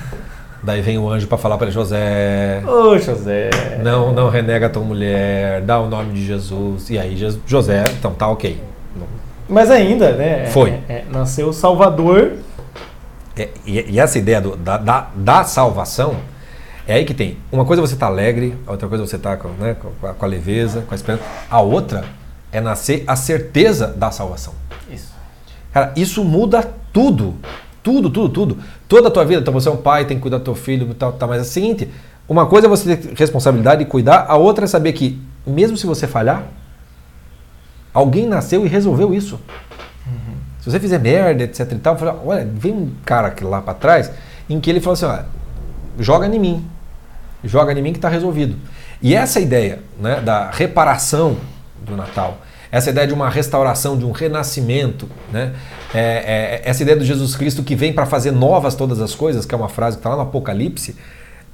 Daí 0.63 0.79
vem 0.79 0.97
o 0.99 1.09
anjo 1.09 1.25
para 1.27 1.39
falar 1.39 1.57
para 1.57 1.71
José. 1.71 2.61
Ô, 2.67 2.95
José. 2.99 3.49
Não, 3.83 4.13
não 4.13 4.29
renega 4.29 4.67
a 4.67 4.69
tua 4.69 4.83
mulher, 4.83 5.61
dá 5.61 5.79
o 5.79 5.87
nome 5.87 6.13
de 6.13 6.23
Jesus. 6.23 6.91
E 6.91 6.99
aí, 6.99 7.17
José, 7.47 7.83
então 7.97 8.13
tá 8.13 8.27
ok. 8.27 8.61
Mas 9.49 9.69
ainda, 9.69 10.11
né? 10.13 10.45
Foi. 10.45 10.69
É, 10.87 10.93
é, 10.93 11.05
nasceu 11.11 11.49
o 11.49 11.53
Salvador. 11.53 12.33
É, 13.35 13.49
e, 13.65 13.93
e, 13.93 13.99
essa 13.99 14.19
ideia 14.19 14.41
do, 14.41 14.55
da, 14.55 14.77
da, 14.77 15.07
da, 15.15 15.43
salvação, 15.43 16.17
é 16.85 16.95
aí 16.95 17.05
que 17.05 17.13
tem. 17.13 17.37
Uma 17.51 17.65
coisa 17.65 17.81
é 17.81 17.85
você 17.85 17.95
tá 17.95 18.07
alegre, 18.07 18.57
a 18.67 18.71
outra 18.71 18.87
coisa 18.87 19.03
é 19.03 19.07
você 19.07 19.17
tá 19.17 19.37
com, 19.37 19.49
né, 19.49 19.75
com, 19.75 20.07
a, 20.07 20.13
com 20.13 20.25
a 20.25 20.27
leveza, 20.27 20.81
com 20.81 20.93
a 20.93 20.95
esperança. 20.95 21.23
A 21.49 21.61
outra 21.61 22.03
é 22.51 22.59
nascer 22.59 23.03
a 23.07 23.15
certeza 23.15 23.87
da 23.87 24.11
salvação. 24.11 24.53
Isso. 24.91 25.13
Cara, 25.71 25.93
isso 25.95 26.23
muda 26.23 26.69
tudo. 26.91 27.35
Tudo, 27.81 28.09
tudo, 28.09 28.29
tudo. 28.29 28.57
Toda 28.87 29.07
a 29.07 29.11
tua 29.11 29.25
vida. 29.25 29.41
Então 29.41 29.53
você 29.53 29.69
é 29.69 29.71
um 29.71 29.77
pai, 29.77 30.05
tem 30.05 30.17
que 30.17 30.21
cuidar 30.21 30.37
do 30.37 30.43
teu 30.43 30.55
filho, 30.55 30.93
tal, 30.93 31.13
tal. 31.13 31.29
Mas 31.29 31.39
é 31.39 31.41
o 31.41 31.45
seguinte: 31.45 31.89
uma 32.27 32.45
coisa 32.45 32.67
é 32.67 32.69
você 32.69 32.95
ter 32.95 33.13
responsabilidade 33.15 33.81
e 33.81 33.85
cuidar, 33.85 34.25
a 34.27 34.35
outra 34.35 34.65
é 34.65 34.67
saber 34.67 34.93
que, 34.93 35.19
mesmo 35.45 35.77
se 35.77 35.85
você 35.85 36.07
falhar, 36.07 36.43
alguém 37.93 38.27
nasceu 38.27 38.65
e 38.65 38.69
resolveu 38.69 39.13
isso. 39.13 39.39
Se 40.61 40.71
você 40.71 40.79
fizer 40.79 40.99
merda, 40.99 41.43
etc 41.43 41.71
e 41.71 41.75
tal, 41.75 41.97
fala, 41.97 42.21
olha, 42.25 42.47
vem 42.53 42.71
um 42.71 42.91
cara 43.03 43.27
aqui 43.27 43.43
lá 43.43 43.61
para 43.61 43.73
trás 43.73 44.09
em 44.49 44.59
que 44.59 44.69
ele 44.69 44.79
fala 44.79 44.93
assim: 44.93 45.05
olha, 45.05 45.25
joga 45.99 46.27
em 46.27 46.39
mim. 46.39 46.65
Joga 47.43 47.73
em 47.73 47.81
mim 47.81 47.91
que 47.91 47.97
está 47.97 48.07
resolvido. 48.07 48.55
E 49.01 49.15
essa 49.15 49.39
ideia 49.39 49.79
né, 49.99 50.21
da 50.21 50.51
reparação 50.51 51.37
do 51.83 51.97
Natal 51.97 52.37
essa 52.71 52.89
ideia 52.89 53.05
de 53.05 53.13
uma 53.13 53.29
restauração, 53.29 53.97
de 53.97 54.05
um 54.05 54.11
renascimento, 54.11 55.07
né? 55.31 55.51
É, 55.93 55.99
é, 55.99 56.61
essa 56.63 56.81
ideia 56.81 56.97
do 56.97 57.03
Jesus 57.03 57.35
Cristo 57.35 57.63
que 57.63 57.75
vem 57.75 57.91
para 57.91 58.05
fazer 58.05 58.31
novas 58.31 58.75
todas 58.75 59.01
as 59.01 59.13
coisas, 59.13 59.45
que 59.45 59.53
é 59.53 59.57
uma 59.57 59.67
frase 59.67 59.97
que 59.97 59.99
está 59.99 60.11
lá 60.11 60.15
no 60.15 60.21
Apocalipse, 60.21 60.95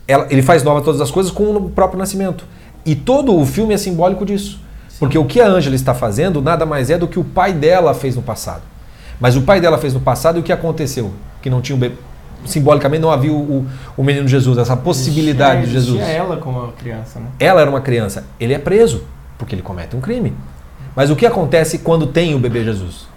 ela, 0.07 0.27
ele 0.29 0.43
faz 0.43 0.61
novas 0.61 0.83
todas 0.83 1.01
as 1.01 1.09
coisas 1.09 1.31
com 1.31 1.55
o 1.55 1.69
próprio 1.71 1.97
nascimento. 1.97 2.45
E 2.85 2.95
todo 2.95 3.35
o 3.35 3.43
filme 3.47 3.73
é 3.73 3.77
simbólico 3.77 4.23
disso. 4.23 4.59
Sim. 4.87 4.97
Porque 4.99 5.17
o 5.17 5.25
que 5.25 5.41
a 5.41 5.47
Ângela 5.47 5.75
está 5.75 5.95
fazendo 5.95 6.39
nada 6.39 6.67
mais 6.67 6.91
é 6.91 6.99
do 6.99 7.07
que 7.07 7.17
o 7.17 7.23
pai 7.23 7.51
dela 7.51 7.95
fez 7.95 8.15
no 8.15 8.21
passado. 8.21 8.61
Mas 9.19 9.35
o 9.35 9.41
pai 9.41 9.59
dela 9.59 9.77
fez 9.77 9.93
no 9.93 9.99
passado 9.99 10.37
e 10.37 10.41
o 10.41 10.43
que 10.43 10.51
aconteceu? 10.51 11.13
Que 11.41 11.49
não 11.49 11.61
tinha 11.61 11.75
um 11.75 11.79
bebê. 11.79 11.95
Simbolicamente 12.45 13.01
não 13.01 13.11
havia 13.11 13.33
o, 13.33 13.35
o, 13.35 13.67
o 13.97 14.03
menino 14.03 14.27
Jesus, 14.27 14.57
essa 14.57 14.77
possibilidade 14.77 15.65
de 15.65 15.71
Jesus. 15.71 15.99
ela 16.01 16.37
como 16.37 16.59
uma 16.59 16.71
criança, 16.71 17.19
né? 17.19 17.27
Ela 17.39 17.61
era 17.61 17.69
uma 17.69 17.81
criança. 17.81 18.25
Ele 18.39 18.53
é 18.53 18.59
preso, 18.59 19.03
porque 19.37 19.55
ele 19.55 19.61
comete 19.61 19.95
um 19.95 20.01
crime. 20.01 20.33
Mas 20.95 21.09
o 21.09 21.15
que 21.15 21.25
acontece 21.25 21.79
quando 21.79 22.07
tem 22.07 22.35
o 22.35 22.39
bebê 22.39 22.63
Jesus? 22.63 23.07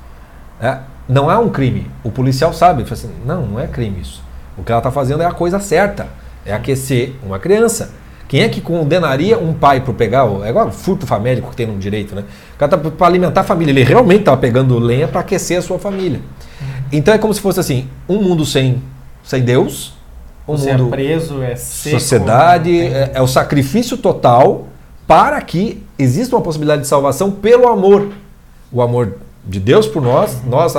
É, 0.60 0.78
não 1.08 1.30
há 1.30 1.38
um 1.38 1.48
crime. 1.48 1.90
O 2.02 2.10
policial 2.10 2.52
sabe, 2.52 2.84
fala 2.84 2.94
assim, 2.94 3.10
não, 3.24 3.46
não 3.46 3.60
é 3.60 3.66
crime 3.66 4.00
isso. 4.00 4.22
O 4.56 4.62
que 4.62 4.72
ela 4.72 4.80
está 4.80 4.90
fazendo 4.90 5.22
é 5.22 5.26
a 5.26 5.32
coisa 5.32 5.60
certa, 5.60 6.08
é 6.44 6.52
aquecer 6.52 7.14
uma 7.22 7.38
criança. 7.38 7.92
Quem 8.31 8.43
é 8.43 8.49
que 8.49 8.61
condenaria 8.61 9.37
um 9.37 9.53
pai 9.53 9.81
por 9.81 9.93
pegar, 9.93 10.25
é 10.45 10.51
igual 10.51 10.71
furto 10.71 11.05
famélico 11.05 11.51
que 11.51 11.57
tem 11.57 11.66
no 11.66 11.77
direito, 11.77 12.14
né? 12.14 12.23
O 12.55 12.59
cara 12.59 12.71
tá 12.71 12.79
para 12.79 13.07
alimentar 13.09 13.40
a 13.40 13.45
família, 13.45 13.73
ele 13.73 13.83
realmente 13.83 14.21
estava 14.21 14.37
pegando 14.37 14.79
lenha 14.79 15.09
para 15.09 15.19
aquecer 15.19 15.59
a 15.59 15.62
sua 15.62 15.81
família. 15.81 16.21
Então 16.93 17.12
é 17.12 17.19
como 17.19 17.35
se 17.35 17.40
fosse 17.40 17.59
assim, 17.59 17.88
um 18.09 18.23
mundo 18.23 18.47
sem, 18.47 18.81
sem 19.25 19.43
Deus, 19.43 19.95
um 20.47 20.57
Você 20.57 20.71
mundo 20.71 20.87
é 20.87 20.90
preso, 20.90 21.43
é 21.43 21.57
seco, 21.57 21.99
sociedade, 21.99 22.81
é, 22.81 23.11
é 23.14 23.21
o 23.21 23.27
sacrifício 23.27 23.97
total 23.97 24.69
para 25.09 25.43
que 25.43 25.83
existe 25.99 26.33
uma 26.33 26.40
possibilidade 26.40 26.83
de 26.83 26.87
salvação 26.87 27.33
pelo 27.33 27.66
amor. 27.66 28.11
O 28.71 28.81
amor 28.81 29.14
de 29.45 29.59
Deus 29.59 29.88
por 29.88 30.01
nós, 30.01 30.40
nós, 30.47 30.73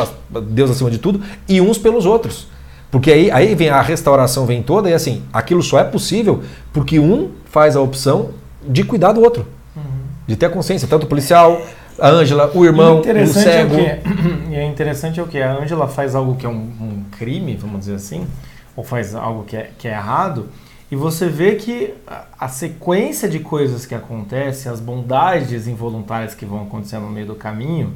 Deus 0.52 0.72
acima 0.72 0.90
de 0.90 1.00
tudo, 1.00 1.22
e 1.50 1.60
uns 1.60 1.78
pelos 1.78 2.06
outros. 2.06 2.48
Porque 2.92 3.10
aí, 3.10 3.32
aí 3.32 3.56
vem 3.56 3.70
a 3.70 3.82
restauração 3.82 4.46
vem 4.46 4.62
toda 4.62 4.90
e 4.90 4.94
assim, 4.94 5.24
aquilo 5.32 5.64
só 5.64 5.80
é 5.80 5.84
possível 5.84 6.44
porque 6.74 7.00
um 7.00 7.32
faz 7.46 7.76
a 7.78 7.82
opção 7.82 8.32
de 8.62 8.84
cuidar 8.84 9.14
do 9.14 9.22
outro. 9.22 9.48
Uhum. 9.76 9.84
De 10.28 10.36
ter 10.36 10.48
a 10.48 10.50
consciência, 10.50 10.88
tanto 10.88 11.06
o 11.06 11.08
policial, 11.08 11.62
a 11.98 12.10
Ângela, 12.10 12.52
o 12.54 12.66
irmão, 12.66 13.00
o 13.00 13.28
cego. 13.28 13.76
É 13.76 14.02
o 14.06 14.52
e 14.52 14.56
é 14.56 14.66
interessante 14.66 15.20
é 15.20 15.24
o 15.24 15.28
que? 15.28 15.42
A 15.42 15.54
Ângela 15.54 15.88
faz 15.88 16.16
algo 16.16 16.36
que 16.36 16.46
é 16.46 16.50
um, 16.50 16.54
um, 16.54 17.04
crime, 17.18 17.56
vamos 17.56 17.80
dizer 17.82 17.96
assim, 17.96 18.28
ou 18.76 18.84
faz 18.84 19.16
algo 19.16 19.44
que 19.46 19.56
é, 19.56 19.70
que 19.78 19.88
é 19.88 19.92
errado, 19.92 20.50
e 20.92 20.96
você 20.96 21.28
vê 21.28 21.56
que 21.56 21.94
a 22.38 22.50
sequência 22.50 23.30
de 23.30 23.40
coisas 23.40 23.86
que 23.86 23.96
acontecem, 23.96 24.70
as 24.70 24.82
bondades 24.82 25.66
involuntárias 25.66 26.36
que 26.36 26.46
vão 26.46 26.64
acontecendo 26.64 27.04
no 27.04 27.12
meio 27.12 27.28
do 27.28 27.36
caminho, 27.36 27.94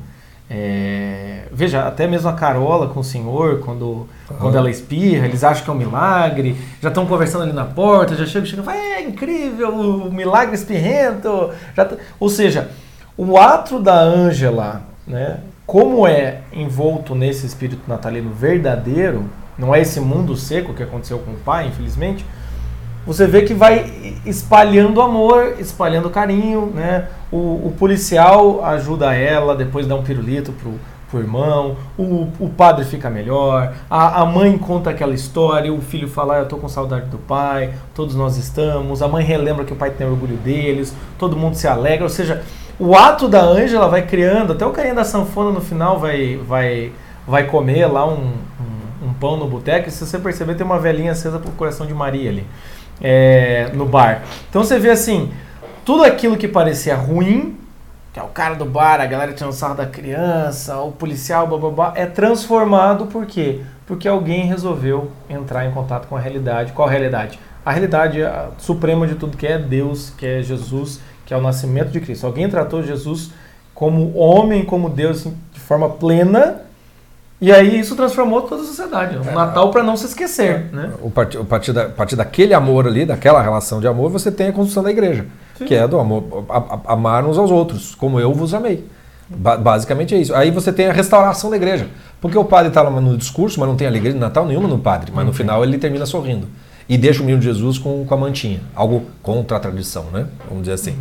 é... 0.50 1.44
veja, 1.52 1.88
até 1.88 2.08
mesmo 2.08 2.30
a 2.30 2.34
Carola 2.34 2.88
com 2.88 3.00
o 3.00 3.04
senhor, 3.04 3.60
quando, 3.60 4.08
quando 4.40 4.58
ela 4.58 4.70
espirra, 4.70 5.26
eles 5.26 5.44
acham 5.44 5.64
que 5.64 5.70
é 5.70 5.74
um 5.74 5.78
milagre, 5.78 6.56
já 6.82 6.90
estão 6.90 7.06
conversando 7.06 7.44
ali 7.44 7.54
na 7.54 7.66
porta, 7.66 8.16
já 8.16 8.26
chega, 8.26 8.46
chega, 8.46 8.64
fala, 8.64 8.78
é 8.78 9.02
incrível, 9.02 9.70
o 9.70 10.12
milagre 10.12 10.56
espirrento. 10.56 11.52
Já 11.76 11.90
Ou 12.20 12.30
seja, 12.30 12.70
o 13.18 13.38
ato 13.38 13.80
da 13.80 14.00
Ângela, 14.00 14.84
né, 15.08 15.40
como 15.66 16.08
é 16.08 16.42
envolto 16.54 17.16
nesse 17.16 17.46
espírito 17.46 17.82
natalino 17.88 18.32
verdadeiro, 18.32 19.26
não 19.58 19.74
é 19.74 19.82
esse 19.82 20.00
mundo 20.00 20.36
seco 20.36 20.74
que 20.74 20.84
aconteceu 20.84 21.18
com 21.20 21.32
o 21.32 21.38
pai, 21.38 21.68
infelizmente, 21.68 22.26
você 23.06 23.28
vê 23.28 23.44
que 23.44 23.54
vai 23.54 24.16
espalhando 24.26 25.00
amor, 25.00 25.56
espalhando 25.60 26.10
carinho, 26.10 26.72
né? 26.74 27.08
O, 27.36 27.68
o, 27.68 27.74
policial 27.78 28.64
ajuda 28.64 29.14
ela, 29.14 29.58
depois 29.58 29.86
dá 29.86 29.94
um 29.94 30.04
pirulito 30.04 30.54
pro, 30.54 30.80
pro 31.12 31.20
irmão, 31.20 31.76
o, 31.98 32.30
o 32.40 32.50
padre 32.50 32.86
fica 32.86 33.10
melhor, 33.10 33.74
a, 33.90 34.22
a 34.22 34.26
mãe 34.26 34.58
conta 34.58 34.92
aquela 34.92 35.14
história, 35.14 35.74
o 35.74 35.82
filho 35.82 36.08
fala, 36.08 36.36
ah, 36.36 36.40
eu 36.40 36.46
tô 36.46 36.56
com 36.56 36.70
saudade 36.70 37.08
do 37.08 37.18
pai, 37.18 37.74
todos 37.94 38.16
nós 38.16 38.38
estamos, 38.38 39.02
a 39.02 39.10
mãe 39.10 39.22
relembra 39.22 39.66
que 39.66 39.74
o 39.74 39.76
pai 39.76 39.90
tem 39.90 40.08
orgulho 40.08 40.38
deles, 40.38 40.96
todo 41.20 41.36
mundo 41.36 41.56
se 41.56 41.68
alegra, 41.68 42.06
ou 42.06 42.10
seja, 42.10 42.42
o 42.80 42.96
ato 42.96 43.28
da 43.28 43.42
Ângela 43.42 43.90
vai 43.90 44.04
criando, 44.04 44.54
até 44.54 44.66
o 44.66 44.72
carinha 44.72 44.96
da 44.96 45.04
sanfona 45.04 45.52
no 45.52 45.60
final 45.60 46.00
vai, 46.00 46.38
vai, 46.38 46.94
vai 47.28 47.44
comer 47.48 47.86
lá 47.88 48.08
um, 48.08 48.32
um, 49.04 49.10
um 49.10 49.14
pão 49.20 49.36
no 49.36 49.46
boteco, 49.46 49.90
e 49.90 49.92
se 49.92 50.06
você 50.06 50.18
perceber 50.18 50.56
tem 50.56 50.66
uma 50.66 50.80
velhinha 50.80 51.12
acesa 51.12 51.38
pro 51.38 51.52
coração 51.52 51.86
de 51.86 51.94
Maria 51.94 52.30
ali, 52.30 52.48
é, 53.02 53.72
no 53.74 53.86
bar. 53.86 54.24
Então 54.50 54.64
você 54.64 54.80
vê 54.80 54.90
assim, 54.90 55.32
tudo 55.86 56.04
aquilo 56.04 56.36
que 56.36 56.48
parecia 56.48 56.96
ruim, 56.96 57.56
que 58.12 58.20
é 58.20 58.24
o 58.24 58.28
cara 58.28 58.56
do 58.56 58.66
bar, 58.66 59.00
a 59.00 59.06
galera 59.06 59.32
tirando 59.34 59.54
sarro 59.54 59.76
da 59.76 59.86
criança, 59.86 60.80
o 60.80 60.92
policial, 60.92 61.48
blá, 61.48 61.94
é 61.96 62.08
transformado 62.08 63.06
por 63.06 63.28
quê? 63.28 63.62
Porque 63.86 64.08
alguém 64.08 64.48
resolveu 64.48 65.12
entrar 65.30 65.66
em 65.66 65.72
contato 65.72 66.08
com 66.08 66.18
a 66.18 66.20
realidade. 66.20 66.74
Qual 66.74 66.88
a 66.88 66.92
realidade? 66.92 67.40
A 67.64 67.72
realidade 67.72 68.24
a 68.24 68.50
suprema 68.58 69.06
de 69.06 69.14
tudo 69.14 69.38
que 69.38 69.46
é 69.46 69.60
Deus, 69.60 70.12
que 70.18 70.26
é 70.26 70.42
Jesus, 70.42 71.00
que 71.24 71.34
é 71.34 71.38
o 71.38 71.42
nascimento 71.42 71.92
de 71.92 72.02
Cristo. 72.02 72.26
Alguém 72.26 72.50
tratou 72.50 72.82
Jesus 72.82 73.30
como 73.76 74.16
homem, 74.16 74.66
como 74.66 74.90
Deus, 74.90 75.20
assim, 75.20 75.38
de 75.54 75.60
forma 75.60 75.90
plena, 75.90 76.62
e 77.40 77.52
aí 77.52 77.80
isso 77.80 77.96
transformou 77.96 78.44
toda 78.44 78.64
a 78.64 78.66
sociedade. 78.66 79.18
O 79.18 79.30
é. 79.30 79.34
Natal 79.34 79.70
para 79.70 79.84
não 79.84 79.98
se 79.98 80.06
esquecer. 80.06 80.70
Né? 80.72 80.92
O 81.02 81.12
partir, 81.12 81.38
o 81.38 81.46
partir, 81.46 81.74
da, 81.74 81.84
a 81.84 81.90
partir 81.90 82.16
daquele 82.16 82.54
amor 82.54 82.88
ali, 82.88 83.06
daquela 83.06 83.42
relação 83.42 83.80
de 83.80 83.88
amor, 83.88 84.10
você 84.10 84.32
tem 84.32 84.48
a 84.48 84.54
construção 84.54 84.82
da 84.82 84.90
igreja. 84.90 85.26
Sim. 85.58 85.66
Que 85.66 85.76
é 85.76 85.88
do 85.88 86.00
amor, 86.00 86.46
a, 86.50 86.58
a, 86.58 86.94
amar 86.94 87.26
uns 87.26 87.38
aos 87.38 87.52
outros, 87.52 87.96
como 87.96 88.20
eu 88.20 88.34
vos 88.34 88.54
amei. 88.54 88.86
Ba 89.30 89.58
basicamente 89.58 90.14
é 90.14 90.18
isso. 90.18 90.36
Aí 90.36 90.52
você 90.52 90.72
tem 90.72 90.88
a 90.88 90.94
restauração 90.94 91.50
da 91.50 91.56
igreja. 91.56 91.88
Porque 92.22 92.38
o 92.38 92.46
padre 92.46 92.70
está 92.70 92.82
lá 92.82 92.90
no 92.90 93.18
discurso, 93.18 93.60
mas 93.60 93.68
não 93.68 93.76
tem 93.76 93.88
alegria 93.88 94.14
de 94.14 94.20
Natal 94.20 94.46
nenhuma 94.46 94.68
no 94.68 94.80
padre. 94.80 95.12
Mas 95.14 95.26
no 95.26 95.34
final 95.34 95.64
ele 95.64 95.78
termina 95.78 96.06
sorrindo. 96.06 96.48
E 96.88 96.98
deixa 96.98 97.22
o 97.22 97.26
menino 97.26 97.40
de 97.40 97.48
Jesus 97.48 97.78
com, 97.78 98.06
com 98.06 98.14
a 98.14 98.18
mantinha. 98.18 98.62
Algo 98.76 99.06
contra 99.24 99.58
a 99.58 99.60
tradição, 99.60 100.06
né? 100.14 100.28
Vamos 100.48 100.64
dizer 100.64 100.74
assim. 100.74 100.96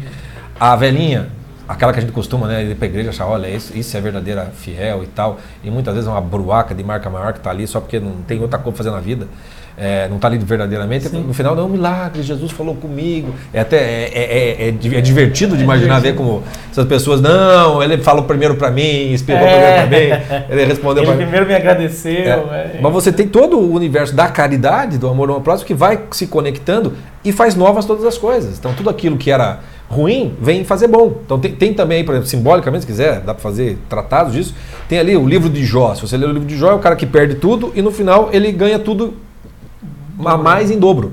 A 0.59 0.75
velhinha 0.77 1.31
aquela 1.69 1.93
que 1.93 1.99
a 1.99 2.03
gente 2.03 2.12
costuma 2.12 2.47
né, 2.47 2.64
ir 2.64 2.75
para 2.75 2.87
a 2.87 2.90
igreja 2.90 3.11
achar, 3.11 3.27
olha, 3.27 3.49
isso, 3.49 3.77
isso 3.77 3.97
é 3.97 4.01
verdadeira 4.01 4.47
fiel 4.55 5.03
e 5.03 5.07
tal. 5.07 5.38
E 5.62 5.71
muitas 5.71 5.95
vezes 5.95 6.09
é 6.09 6.12
uma 6.12 6.21
bruaca 6.21 6.75
de 6.75 6.85
marca 6.85 7.09
maior 7.09 7.33
que 7.33 7.38
está 7.38 7.51
ali 7.51 7.67
só 7.67 7.81
porque 7.81 7.99
não 7.99 8.23
tem 8.23 8.40
outra 8.40 8.59
coisa 8.59 8.77
para 8.77 8.85
fazer 8.85 8.90
na 8.90 9.01
vida. 9.01 9.27
É, 9.76 10.08
não 10.08 10.16
está 10.16 10.28
ali 10.28 10.38
verdadeiramente. 10.38 11.08
Sim. 11.08 11.22
No 11.22 11.34
final, 11.34 11.56
não, 11.56 11.68
milagre, 11.68 12.22
Jesus 12.22 12.52
falou 12.52 12.74
comigo. 12.74 13.34
É 13.52 13.60
até 13.60 13.76
é, 13.76 14.10
é, 14.14 14.68
é, 14.68 14.68
é 14.68 15.00
divertido 15.00 15.56
de 15.56 15.64
imaginar 15.64 16.00
ver 16.00 16.14
como 16.14 16.42
essas 16.70 16.87
pessoas, 16.87 17.20
não, 17.20 17.82
ele 17.82 17.98
falou 17.98 18.24
primeiro 18.24 18.54
para 18.54 18.70
mim, 18.70 19.12
explicou 19.12 19.46
primeiro 19.46 19.74
para 19.74 19.87
mim, 19.87 20.44
ele 20.48 20.64
respondeu 20.64 21.04
Ele 21.04 21.16
primeiro 21.16 21.46
me 21.46 21.54
agradeceu. 21.54 22.48
Mas 22.80 22.92
você 22.92 23.12
tem 23.12 23.26
todo 23.26 23.58
o 23.58 23.72
universo 23.72 24.14
da 24.14 24.28
caridade, 24.28 24.98
do 24.98 25.08
amor 25.08 25.30
ao 25.30 25.40
próximo, 25.40 25.66
que 25.66 25.74
vai 25.74 26.00
se 26.12 26.26
conectando 26.26 26.94
e 27.24 27.32
faz 27.32 27.54
novas 27.54 27.84
todas 27.84 28.04
as 28.04 28.16
coisas. 28.18 28.58
Então, 28.58 28.72
tudo 28.74 28.90
aquilo 28.90 29.16
que 29.16 29.30
era 29.30 29.60
ruim 29.88 30.34
vem 30.40 30.64
fazer 30.64 30.88
bom. 30.88 31.20
Então 31.24 31.38
tem, 31.38 31.54
tem 31.54 31.74
também, 31.74 32.04
por 32.04 32.12
exemplo, 32.12 32.28
simbolicamente, 32.28 32.82
se 32.82 32.87
quiser, 32.87 33.20
dá 33.20 33.34
para 33.34 33.42
fazer 33.42 33.78
tratados 33.88 34.32
disso. 34.32 34.54
Tem 34.88 34.98
ali 34.98 35.16
o 35.16 35.26
livro 35.26 35.48
de 35.48 35.64
Jó. 35.64 35.94
Se 35.94 36.02
você 36.02 36.16
ler 36.16 36.28
o 36.28 36.32
livro 36.32 36.48
de 36.48 36.56
Jó, 36.56 36.70
é 36.72 36.74
o 36.74 36.78
cara 36.78 36.96
que 36.96 37.06
perde 37.06 37.37
tudo 37.37 37.72
e 37.74 37.82
no 37.82 37.90
final 37.90 38.30
ele 38.32 38.50
ganha 38.50 38.78
tudo 38.78 39.14
a 40.24 40.37
mais 40.37 40.70
em 40.70 40.79
dobro. 40.79 41.12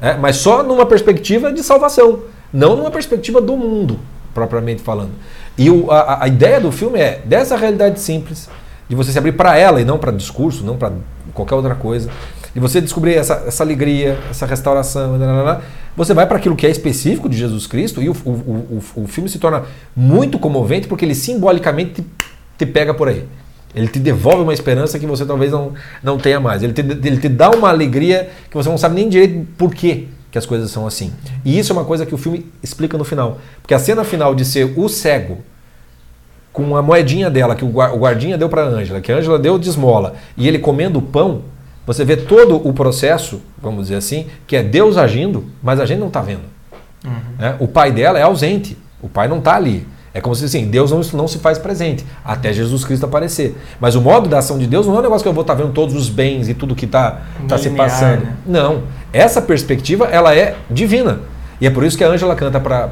É, 0.00 0.14
mas 0.14 0.36
só 0.36 0.62
numa 0.62 0.84
perspectiva 0.84 1.52
de 1.52 1.62
salvação, 1.62 2.20
não 2.52 2.76
numa 2.76 2.90
perspectiva 2.90 3.40
do 3.40 3.56
mundo, 3.56 4.00
propriamente 4.34 4.82
falando. 4.82 5.12
E 5.56 5.70
o, 5.70 5.90
a, 5.90 6.24
a 6.24 6.28
ideia 6.28 6.60
do 6.60 6.72
filme 6.72 6.98
é 6.98 7.20
dessa 7.24 7.56
realidade 7.56 8.00
simples, 8.00 8.48
de 8.88 8.96
você 8.96 9.12
se 9.12 9.18
abrir 9.18 9.32
para 9.32 9.56
ela 9.56 9.80
e 9.80 9.84
não 9.84 9.98
para 9.98 10.10
discurso, 10.10 10.64
não 10.64 10.76
para 10.76 10.92
qualquer 11.32 11.54
outra 11.54 11.74
coisa, 11.74 12.10
de 12.54 12.60
você 12.60 12.80
descobrir 12.80 13.14
essa, 13.14 13.44
essa 13.46 13.62
alegria, 13.62 14.18
essa 14.30 14.44
restauração, 14.44 15.18
você 15.96 16.12
vai 16.12 16.26
para 16.26 16.36
aquilo 16.36 16.56
que 16.56 16.66
é 16.66 16.70
específico 16.70 17.28
de 17.28 17.36
Jesus 17.36 17.66
Cristo 17.66 18.02
e 18.02 18.08
o, 18.08 18.12
o, 18.24 18.30
o, 18.30 18.82
o, 18.96 19.06
filme 19.06 19.28
se 19.28 19.38
torna 19.38 19.64
muito 19.96 20.38
comovente 20.38 20.86
porque 20.86 21.04
ele 21.04 21.14
simbolicamente 21.14 22.02
te, 22.02 22.06
te, 22.58 22.66
pega 22.66 22.92
por 22.92 23.08
aí. 23.08 23.24
Ele 23.74 23.88
te 23.88 23.98
devolve 23.98 24.42
uma 24.42 24.52
esperança 24.52 24.98
que 24.98 25.06
você 25.06 25.24
talvez 25.24 25.52
não, 25.52 25.72
não 26.02 26.18
tenha 26.18 26.38
mais. 26.38 26.62
Ele 26.62 26.72
te, 26.72 26.80
ele 26.80 27.16
te 27.16 27.28
dá 27.28 27.50
uma 27.50 27.68
alegria 27.68 28.30
que 28.50 28.56
você 28.56 28.68
não 28.68 28.76
sabe 28.76 28.94
nem 28.94 29.08
direito 29.08 29.46
por 29.56 29.74
quê 29.74 30.08
que 30.30 30.38
as 30.38 30.46
coisas 30.46 30.70
são 30.70 30.86
assim. 30.86 31.12
E 31.44 31.58
isso 31.58 31.72
é 31.72 31.76
uma 31.76 31.84
coisa 31.84 32.06
que 32.06 32.14
o 32.14 32.18
filme 32.18 32.50
explica 32.62 32.96
no 32.96 33.04
final. 33.04 33.38
Porque 33.60 33.74
a 33.74 33.78
cena 33.78 34.02
final 34.02 34.34
de 34.34 34.46
ser 34.46 34.72
o 34.78 34.88
cego 34.88 35.38
com 36.52 36.74
a 36.76 36.82
moedinha 36.82 37.30
dela 37.30 37.54
que 37.54 37.64
o 37.64 37.68
guardinha 37.68 38.36
deu 38.36 38.48
para 38.48 38.62
a 38.62 38.66
Ângela, 38.66 39.00
que 39.00 39.12
a 39.12 39.16
Ângela 39.16 39.38
deu 39.38 39.58
de 39.58 39.68
esmola, 39.68 40.14
e 40.36 40.46
ele 40.46 40.58
comendo 40.58 40.98
o 40.98 41.02
pão, 41.02 41.42
você 41.86 42.04
vê 42.04 42.16
todo 42.16 42.56
o 42.66 42.72
processo, 42.72 43.40
vamos 43.60 43.84
dizer 43.84 43.96
assim, 43.96 44.26
que 44.46 44.56
é 44.56 44.62
Deus 44.62 44.96
agindo, 44.96 45.46
mas 45.62 45.80
a 45.80 45.86
gente 45.86 45.98
não 45.98 46.08
está 46.08 46.20
vendo. 46.20 46.42
Uhum. 47.04 47.12
Né? 47.38 47.56
O 47.58 47.66
pai 47.66 47.90
dela 47.90 48.18
é 48.18 48.22
ausente, 48.22 48.76
o 49.00 49.08
pai 49.08 49.28
não 49.28 49.38
está 49.38 49.56
ali. 49.56 49.86
É 50.14 50.20
como 50.20 50.34
se 50.34 50.44
assim, 50.44 50.66
Deus 50.66 50.90
não, 50.90 51.00
não 51.14 51.28
se 51.28 51.38
faz 51.38 51.58
presente 51.58 52.04
até 52.24 52.52
Jesus 52.52 52.84
Cristo 52.84 53.06
aparecer. 53.06 53.56
Mas 53.80 53.94
o 53.94 54.00
modo 54.00 54.28
da 54.28 54.38
ação 54.38 54.58
de 54.58 54.66
Deus 54.66 54.86
não 54.86 54.96
é 54.96 54.98
um 54.98 55.02
negócio 55.02 55.22
que 55.22 55.28
eu 55.28 55.32
vou 55.32 55.42
estar 55.42 55.56
tá 55.56 55.62
vendo 55.62 55.72
todos 55.72 55.94
os 55.94 56.08
bens 56.08 56.48
e 56.48 56.54
tudo 56.54 56.74
que 56.74 56.84
está 56.84 57.22
tá 57.48 57.56
se 57.56 57.70
passando. 57.70 58.22
Né? 58.22 58.36
Não. 58.46 58.82
Essa 59.12 59.40
perspectiva 59.40 60.06
ela 60.06 60.34
é 60.34 60.56
divina. 60.70 61.20
E 61.60 61.66
é 61.66 61.70
por 61.70 61.84
isso 61.84 61.96
que 61.96 62.04
a 62.04 62.08
Ângela 62.08 62.34
canta 62.34 62.60
pra, 62.60 62.90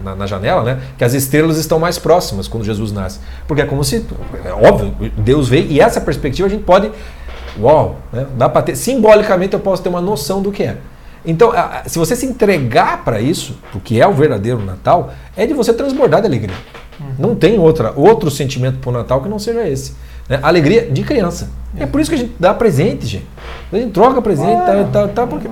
na, 0.00 0.14
na, 0.14 0.26
janela, 0.26 0.62
né? 0.62 0.80
Que 0.96 1.04
as 1.04 1.14
estrelas 1.14 1.58
estão 1.58 1.78
mais 1.78 1.98
próximas 1.98 2.48
quando 2.48 2.64
Jesus 2.64 2.92
nasce. 2.92 3.18
Porque 3.46 3.60
é 3.60 3.66
como 3.66 3.84
se, 3.84 4.06
é 4.44 4.52
óbvio, 4.52 4.94
Deus 5.18 5.48
veio 5.48 5.66
e 5.66 5.80
essa 5.80 6.00
perspectiva 6.00 6.46
a 6.46 6.50
gente 6.50 6.64
pode 6.64 6.90
Uau, 7.60 7.98
né? 8.12 8.26
dá 8.36 8.48
para 8.48 8.62
ter. 8.62 8.76
Simbolicamente 8.76 9.54
eu 9.54 9.60
posso 9.60 9.82
ter 9.82 9.88
uma 9.88 10.00
noção 10.00 10.40
do 10.40 10.50
que 10.50 10.62
é. 10.62 10.78
Então, 11.24 11.52
se 11.86 11.98
você 11.98 12.16
se 12.16 12.26
entregar 12.26 13.04
para 13.04 13.20
isso, 13.20 13.56
o 13.74 13.80
que 13.80 14.00
é 14.00 14.06
o 14.06 14.12
verdadeiro 14.12 14.58
Natal, 14.64 15.12
é 15.36 15.46
de 15.46 15.54
você 15.54 15.72
transbordar 15.72 16.20
de 16.20 16.26
alegria. 16.26 16.56
Uhum. 17.00 17.14
Não 17.18 17.34
tem 17.34 17.58
outra, 17.58 17.92
outro 17.96 18.30
sentimento 18.30 18.78
para 18.78 18.90
o 18.90 18.92
Natal 18.92 19.22
que 19.22 19.28
não 19.28 19.38
seja 19.38 19.66
esse. 19.66 19.94
Né? 20.28 20.40
Alegria 20.42 20.90
de 20.90 21.02
criança. 21.02 21.50
É 21.76 21.86
por 21.86 22.00
isso 22.00 22.10
que 22.10 22.16
a 22.16 22.18
gente 22.18 22.34
dá 22.38 22.52
presente, 22.52 23.06
gente. 23.06 23.26
A 23.72 23.76
gente 23.76 23.92
troca 23.92 24.20
presente, 24.20 24.66
tá, 24.66 24.84
tá, 24.92 25.08
tá, 25.08 25.26
porque 25.26 25.48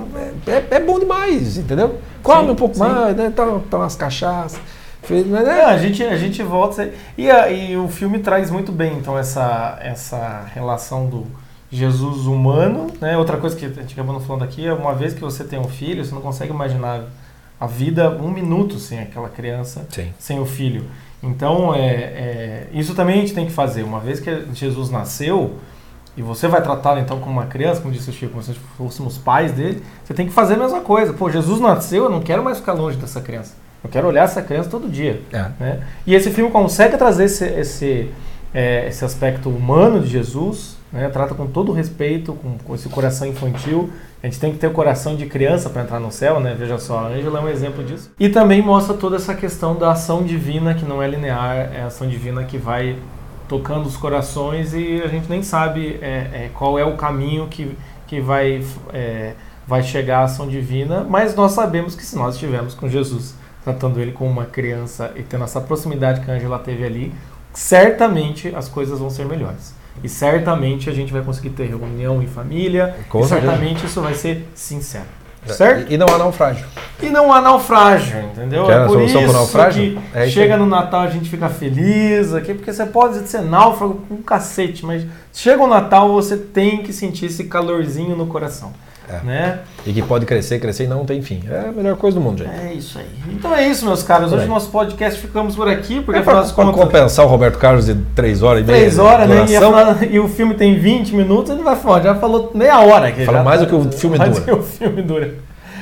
é, 0.47 0.51
é, 0.51 0.65
é 0.71 0.79
bom 0.79 0.99
demais, 0.99 1.57
entendeu? 1.57 1.97
Come 2.21 2.45
sim, 2.45 2.51
um 2.51 2.55
pouco 2.55 2.75
sim. 2.75 2.81
mais, 2.81 3.15
né? 3.15 3.33
Umas 3.73 3.95
cachaças. 3.95 4.59
Mas, 5.09 5.47
é, 5.47 5.65
a, 5.65 5.77
gente, 5.77 6.03
a 6.03 6.15
gente 6.15 6.43
volta. 6.43 6.91
E, 7.17 7.29
a, 7.29 7.49
e 7.49 7.75
o 7.75 7.87
filme 7.87 8.19
traz 8.19 8.51
muito 8.51 8.71
bem, 8.71 8.97
então, 8.97 9.17
essa, 9.17 9.79
essa 9.81 10.45
relação 10.53 11.07
do 11.07 11.25
Jesus 11.71 12.25
humano, 12.25 12.87
né? 12.99 13.17
Outra 13.17 13.37
coisa 13.37 13.55
que 13.55 13.65
a 13.65 13.69
gente 13.69 13.93
acabou 13.93 14.19
falando 14.19 14.43
aqui 14.43 14.67
é 14.67 14.73
uma 14.73 14.93
vez 14.93 15.13
que 15.13 15.21
você 15.21 15.43
tem 15.43 15.57
um 15.57 15.69
filho, 15.69 16.03
você 16.03 16.13
não 16.13 16.21
consegue 16.21 16.51
imaginar 16.51 17.05
a 17.59 17.65
vida 17.65 18.09
um 18.09 18.29
minuto 18.29 18.77
sem 18.77 18.99
aquela 18.99 19.29
criança, 19.29 19.85
Sim. 19.89 20.11
sem 20.19 20.39
o 20.39 20.45
filho. 20.45 20.85
Então, 21.23 21.73
é, 21.73 21.87
é, 21.87 22.67
isso 22.73 22.93
também 22.93 23.15
a 23.15 23.21
gente 23.21 23.33
tem 23.33 23.45
que 23.45 23.51
fazer. 23.51 23.83
Uma 23.83 23.99
vez 23.99 24.19
que 24.19 24.47
Jesus 24.53 24.89
nasceu 24.89 25.55
e 26.17 26.21
você 26.21 26.47
vai 26.47 26.61
tratá-lo 26.61 26.99
então 26.99 27.19
como 27.19 27.31
uma 27.31 27.45
criança, 27.45 27.79
como 27.79 27.93
disse 27.93 28.09
o 28.09 28.13
Chico, 28.13 28.31
como 28.31 28.43
se 28.43 28.53
fôssemos 28.77 29.17
pais 29.17 29.53
dele, 29.53 29.81
você 30.03 30.13
tem 30.13 30.25
que 30.25 30.33
fazer 30.33 30.55
a 30.55 30.57
mesma 30.57 30.81
coisa. 30.81 31.13
Pô, 31.13 31.29
Jesus 31.29 31.61
nasceu, 31.61 32.05
eu 32.05 32.09
não 32.09 32.19
quero 32.19 32.43
mais 32.43 32.57
ficar 32.57 32.73
longe 32.73 32.97
dessa 32.97 33.21
criança. 33.21 33.55
Eu 33.81 33.89
quero 33.89 34.07
olhar 34.07 34.23
essa 34.23 34.41
criança 34.41 34.69
todo 34.69 34.89
dia. 34.89 35.21
É. 35.31 35.51
Né? 35.59 35.87
E 36.05 36.13
esse 36.13 36.31
filme 36.31 36.51
consegue 36.51 36.97
trazer 36.97 37.25
esse, 37.25 37.45
esse, 37.45 38.09
é, 38.53 38.87
esse 38.87 39.05
aspecto 39.05 39.49
humano 39.49 40.01
de 40.01 40.07
Jesus 40.07 40.80
né? 40.91 41.09
Trata 41.09 41.33
com 41.33 41.47
todo 41.47 41.71
respeito, 41.71 42.33
com, 42.33 42.57
com, 42.57 42.75
esse 42.75 42.89
coração 42.89 43.27
infantil. 43.27 43.89
A 44.21 44.27
gente 44.27 44.39
tem 44.39 44.51
que 44.51 44.57
ter 44.57 44.67
o 44.67 44.71
coração 44.71 45.15
de 45.15 45.25
criança 45.25 45.69
para 45.69 45.83
entrar 45.83 45.99
no 45.99 46.11
céu, 46.11 46.39
né? 46.39 46.55
Veja 46.57 46.77
só, 46.77 46.99
a 46.99 47.07
Ângela 47.07 47.39
é 47.39 47.43
um 47.43 47.49
exemplo 47.49 47.83
disso. 47.83 48.11
E 48.19 48.29
também 48.29 48.61
mostra 48.61 48.95
toda 48.95 49.15
essa 49.15 49.33
questão 49.33 49.75
da 49.75 49.91
ação 49.91 50.23
divina 50.23 50.73
que 50.73 50.85
não 50.85 51.01
é 51.01 51.07
linear, 51.07 51.71
é 51.73 51.81
a 51.81 51.87
ação 51.87 52.07
divina 52.07 52.43
que 52.43 52.57
vai 52.57 52.97
tocando 53.47 53.85
os 53.85 53.97
corações 53.97 54.73
e 54.73 55.01
a 55.03 55.07
gente 55.07 55.29
nem 55.29 55.43
sabe 55.43 55.99
é, 56.01 56.45
é, 56.45 56.49
qual 56.53 56.79
é 56.79 56.85
o 56.85 56.95
caminho 56.95 57.47
que, 57.47 57.77
que 58.07 58.21
vai, 58.21 58.63
é, 58.93 59.33
vai 59.67 59.83
chegar 59.83 60.19
à 60.19 60.23
ação 60.23 60.47
divina, 60.47 61.03
mas 61.03 61.35
nós 61.35 61.51
sabemos 61.51 61.93
que 61.93 62.05
se 62.05 62.15
nós 62.15 62.35
estivermos 62.35 62.73
com 62.73 62.87
Jesus, 62.87 63.35
tratando 63.61 63.99
ele 63.99 64.13
como 64.13 64.29
uma 64.29 64.45
criança 64.45 65.11
e 65.17 65.23
tendo 65.23 65.43
essa 65.43 65.59
proximidade 65.59 66.21
que 66.21 66.31
a 66.31 66.35
Ângela 66.35 66.59
teve 66.59 66.85
ali, 66.85 67.13
certamente 67.53 68.55
as 68.55 68.69
coisas 68.69 68.99
vão 68.99 69.09
ser 69.09 69.25
melhores. 69.25 69.80
E 70.03 70.09
certamente 70.09 70.89
a 70.89 70.93
gente 70.93 71.11
vai 71.11 71.21
conseguir 71.21 71.51
ter 71.51 71.67
reunião 71.67 72.21
em 72.21 72.27
família. 72.27 72.95
Com 73.09 73.21
e 73.21 73.27
certamente 73.27 73.85
isso 73.85 74.01
vai 74.01 74.13
ser 74.13 74.47
sincero. 74.55 75.05
É, 75.47 75.53
certo? 75.53 75.91
E, 75.91 75.97
não 75.97 76.07
há 76.07 76.17
naufrágio. 76.19 76.65
E 77.01 77.09
não 77.09 77.33
há 77.33 77.41
naufrágio, 77.41 78.19
entendeu? 78.19 78.65
Quer 78.67 78.81
é 78.81 78.85
por 78.85 79.01
isso 79.01 79.19
naufrágio? 79.19 79.99
que 79.99 80.17
é 80.17 80.27
chega 80.27 80.55
no 80.55 80.67
Natal 80.67 81.01
a 81.01 81.07
gente 81.07 81.29
fica 81.29 81.49
feliz 81.49 82.33
aqui, 82.33 82.53
porque 82.53 82.71
você 82.71 82.85
pode 82.85 83.27
ser 83.27 83.41
náufrago 83.41 84.03
com 84.07 84.15
um 84.15 84.21
cacete, 84.21 84.85
mas 84.85 85.03
chega 85.33 85.63
o 85.63 85.67
Natal 85.67 86.09
você 86.13 86.37
tem 86.37 86.83
que 86.83 86.93
sentir 86.93 87.25
esse 87.25 87.45
calorzinho 87.45 88.15
no 88.15 88.27
coração. 88.27 88.71
É. 89.11 89.25
né? 89.25 89.59
E 89.85 89.91
que 89.93 90.01
pode 90.01 90.25
crescer, 90.25 90.59
crescer 90.59 90.83
e 90.83 90.87
não 90.87 91.05
tem 91.05 91.21
fim. 91.21 91.41
É 91.49 91.69
a 91.69 91.71
melhor 91.71 91.95
coisa 91.97 92.19
do 92.19 92.23
mundo, 92.23 92.43
gente. 92.43 92.51
É 92.67 92.73
isso 92.73 92.99
aí. 92.99 93.05
Então 93.33 93.53
é 93.55 93.67
isso, 93.67 93.85
meus 93.85 94.03
caros. 94.03 94.31
Hoje 94.31 94.41
Bem. 94.43 94.49
nosso 94.49 94.69
podcast 94.69 95.19
ficamos 95.19 95.55
por 95.55 95.67
aqui, 95.67 96.01
porque 96.01 96.17
É 96.19 96.21
afinal 96.21 96.41
das 96.41 96.51
contas. 96.51 96.75
compensar 96.75 97.25
o 97.25 97.27
Roberto 97.29 97.57
Carlos 97.57 97.85
de 97.87 97.95
3 98.15 98.43
horas 98.43 98.61
e 98.61 98.65
meia. 98.65 98.77
Três 98.79 98.99
horas, 98.99 99.27
de 99.27 99.33
né? 99.33 99.45
E, 99.49 99.55
afinal- 99.55 99.97
e 100.09 100.19
o 100.19 100.27
filme 100.27 100.53
tem 100.53 100.77
20 100.79 101.15
minutos, 101.15 101.51
ele 101.51 101.63
vai 101.63 101.75
falar, 101.75 102.01
já 102.01 102.15
falou 102.15 102.51
meia 102.53 102.79
hora 102.81 103.07
aqui. 103.07 103.25
Fala 103.25 103.43
mais 103.43 103.59
tá- 103.59 103.65
do 103.65 103.69
que 103.69 103.75
o 103.87 103.91
filme 103.91 104.17
mais 104.17 104.31
dura. 104.31 104.41
do 104.41 104.45
que 104.45 104.51
o 104.51 104.63
filme 104.63 105.01
dura. 105.01 105.33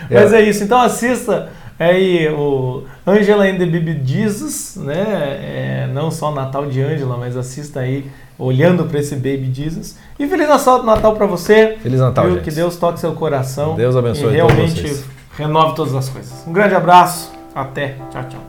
É. 0.10 0.20
Mas 0.22 0.34
é 0.34 0.42
isso, 0.42 0.63
então 0.63 0.80
assista 0.82 1.50
aí 1.86 2.28
o 2.30 2.84
Angela 3.08 3.46
and 3.46 3.58
the 3.58 3.65
Baby 3.65 4.02
Jesus, 4.04 4.76
né? 4.76 5.06
É, 5.42 5.89
não 5.94 6.12
só 6.12 6.32
Natal 6.32 6.65
de 6.65 6.82
Angela, 6.82 7.18
mas 7.18 7.38
assista 7.38 7.80
aí 7.80 8.06
olhando 8.38 8.86
para 8.86 9.00
esse 9.00 9.15
Baby 9.15 9.50
Jesus. 9.54 9.98
E 10.18 10.28
Feliz 10.28 10.48
Natal 10.48 11.15
para 11.15 11.26
você. 11.26 11.78
Feliz 11.82 12.00
Natal, 12.00 12.26
Viu? 12.26 12.36
gente. 12.36 12.44
Que 12.46 12.52
Deus 12.52 12.78
toque 12.78 13.00
seu 13.00 13.13
coração. 13.13 13.76
Deus 13.76 13.96
abençoe 13.96 14.34
e 14.36 14.39
todos 14.39 14.54
realmente 14.54 14.82
vocês. 14.82 15.06
renove 15.38 15.76
todas 15.76 15.96
as 15.96 16.10
coisas. 16.10 16.46
Um 16.48 16.54
grande 16.54 16.76
abraço. 16.76 17.32
Até. 17.54 17.96
Tchau, 18.12 18.24
tchau. 18.30 18.48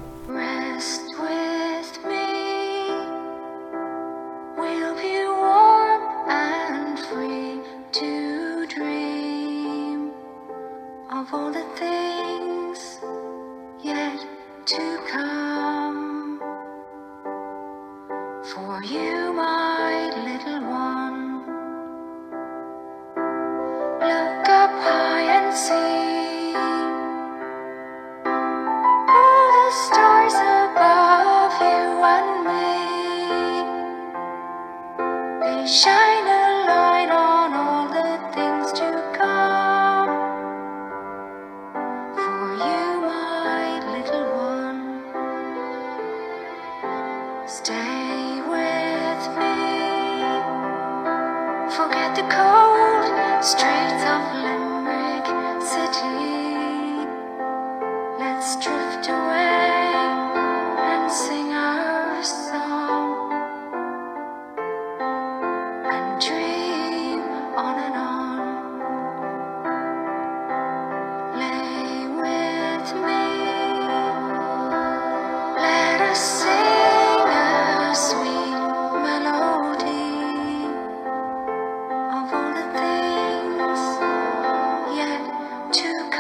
See. 25.61 25.90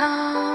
到 0.00 0.49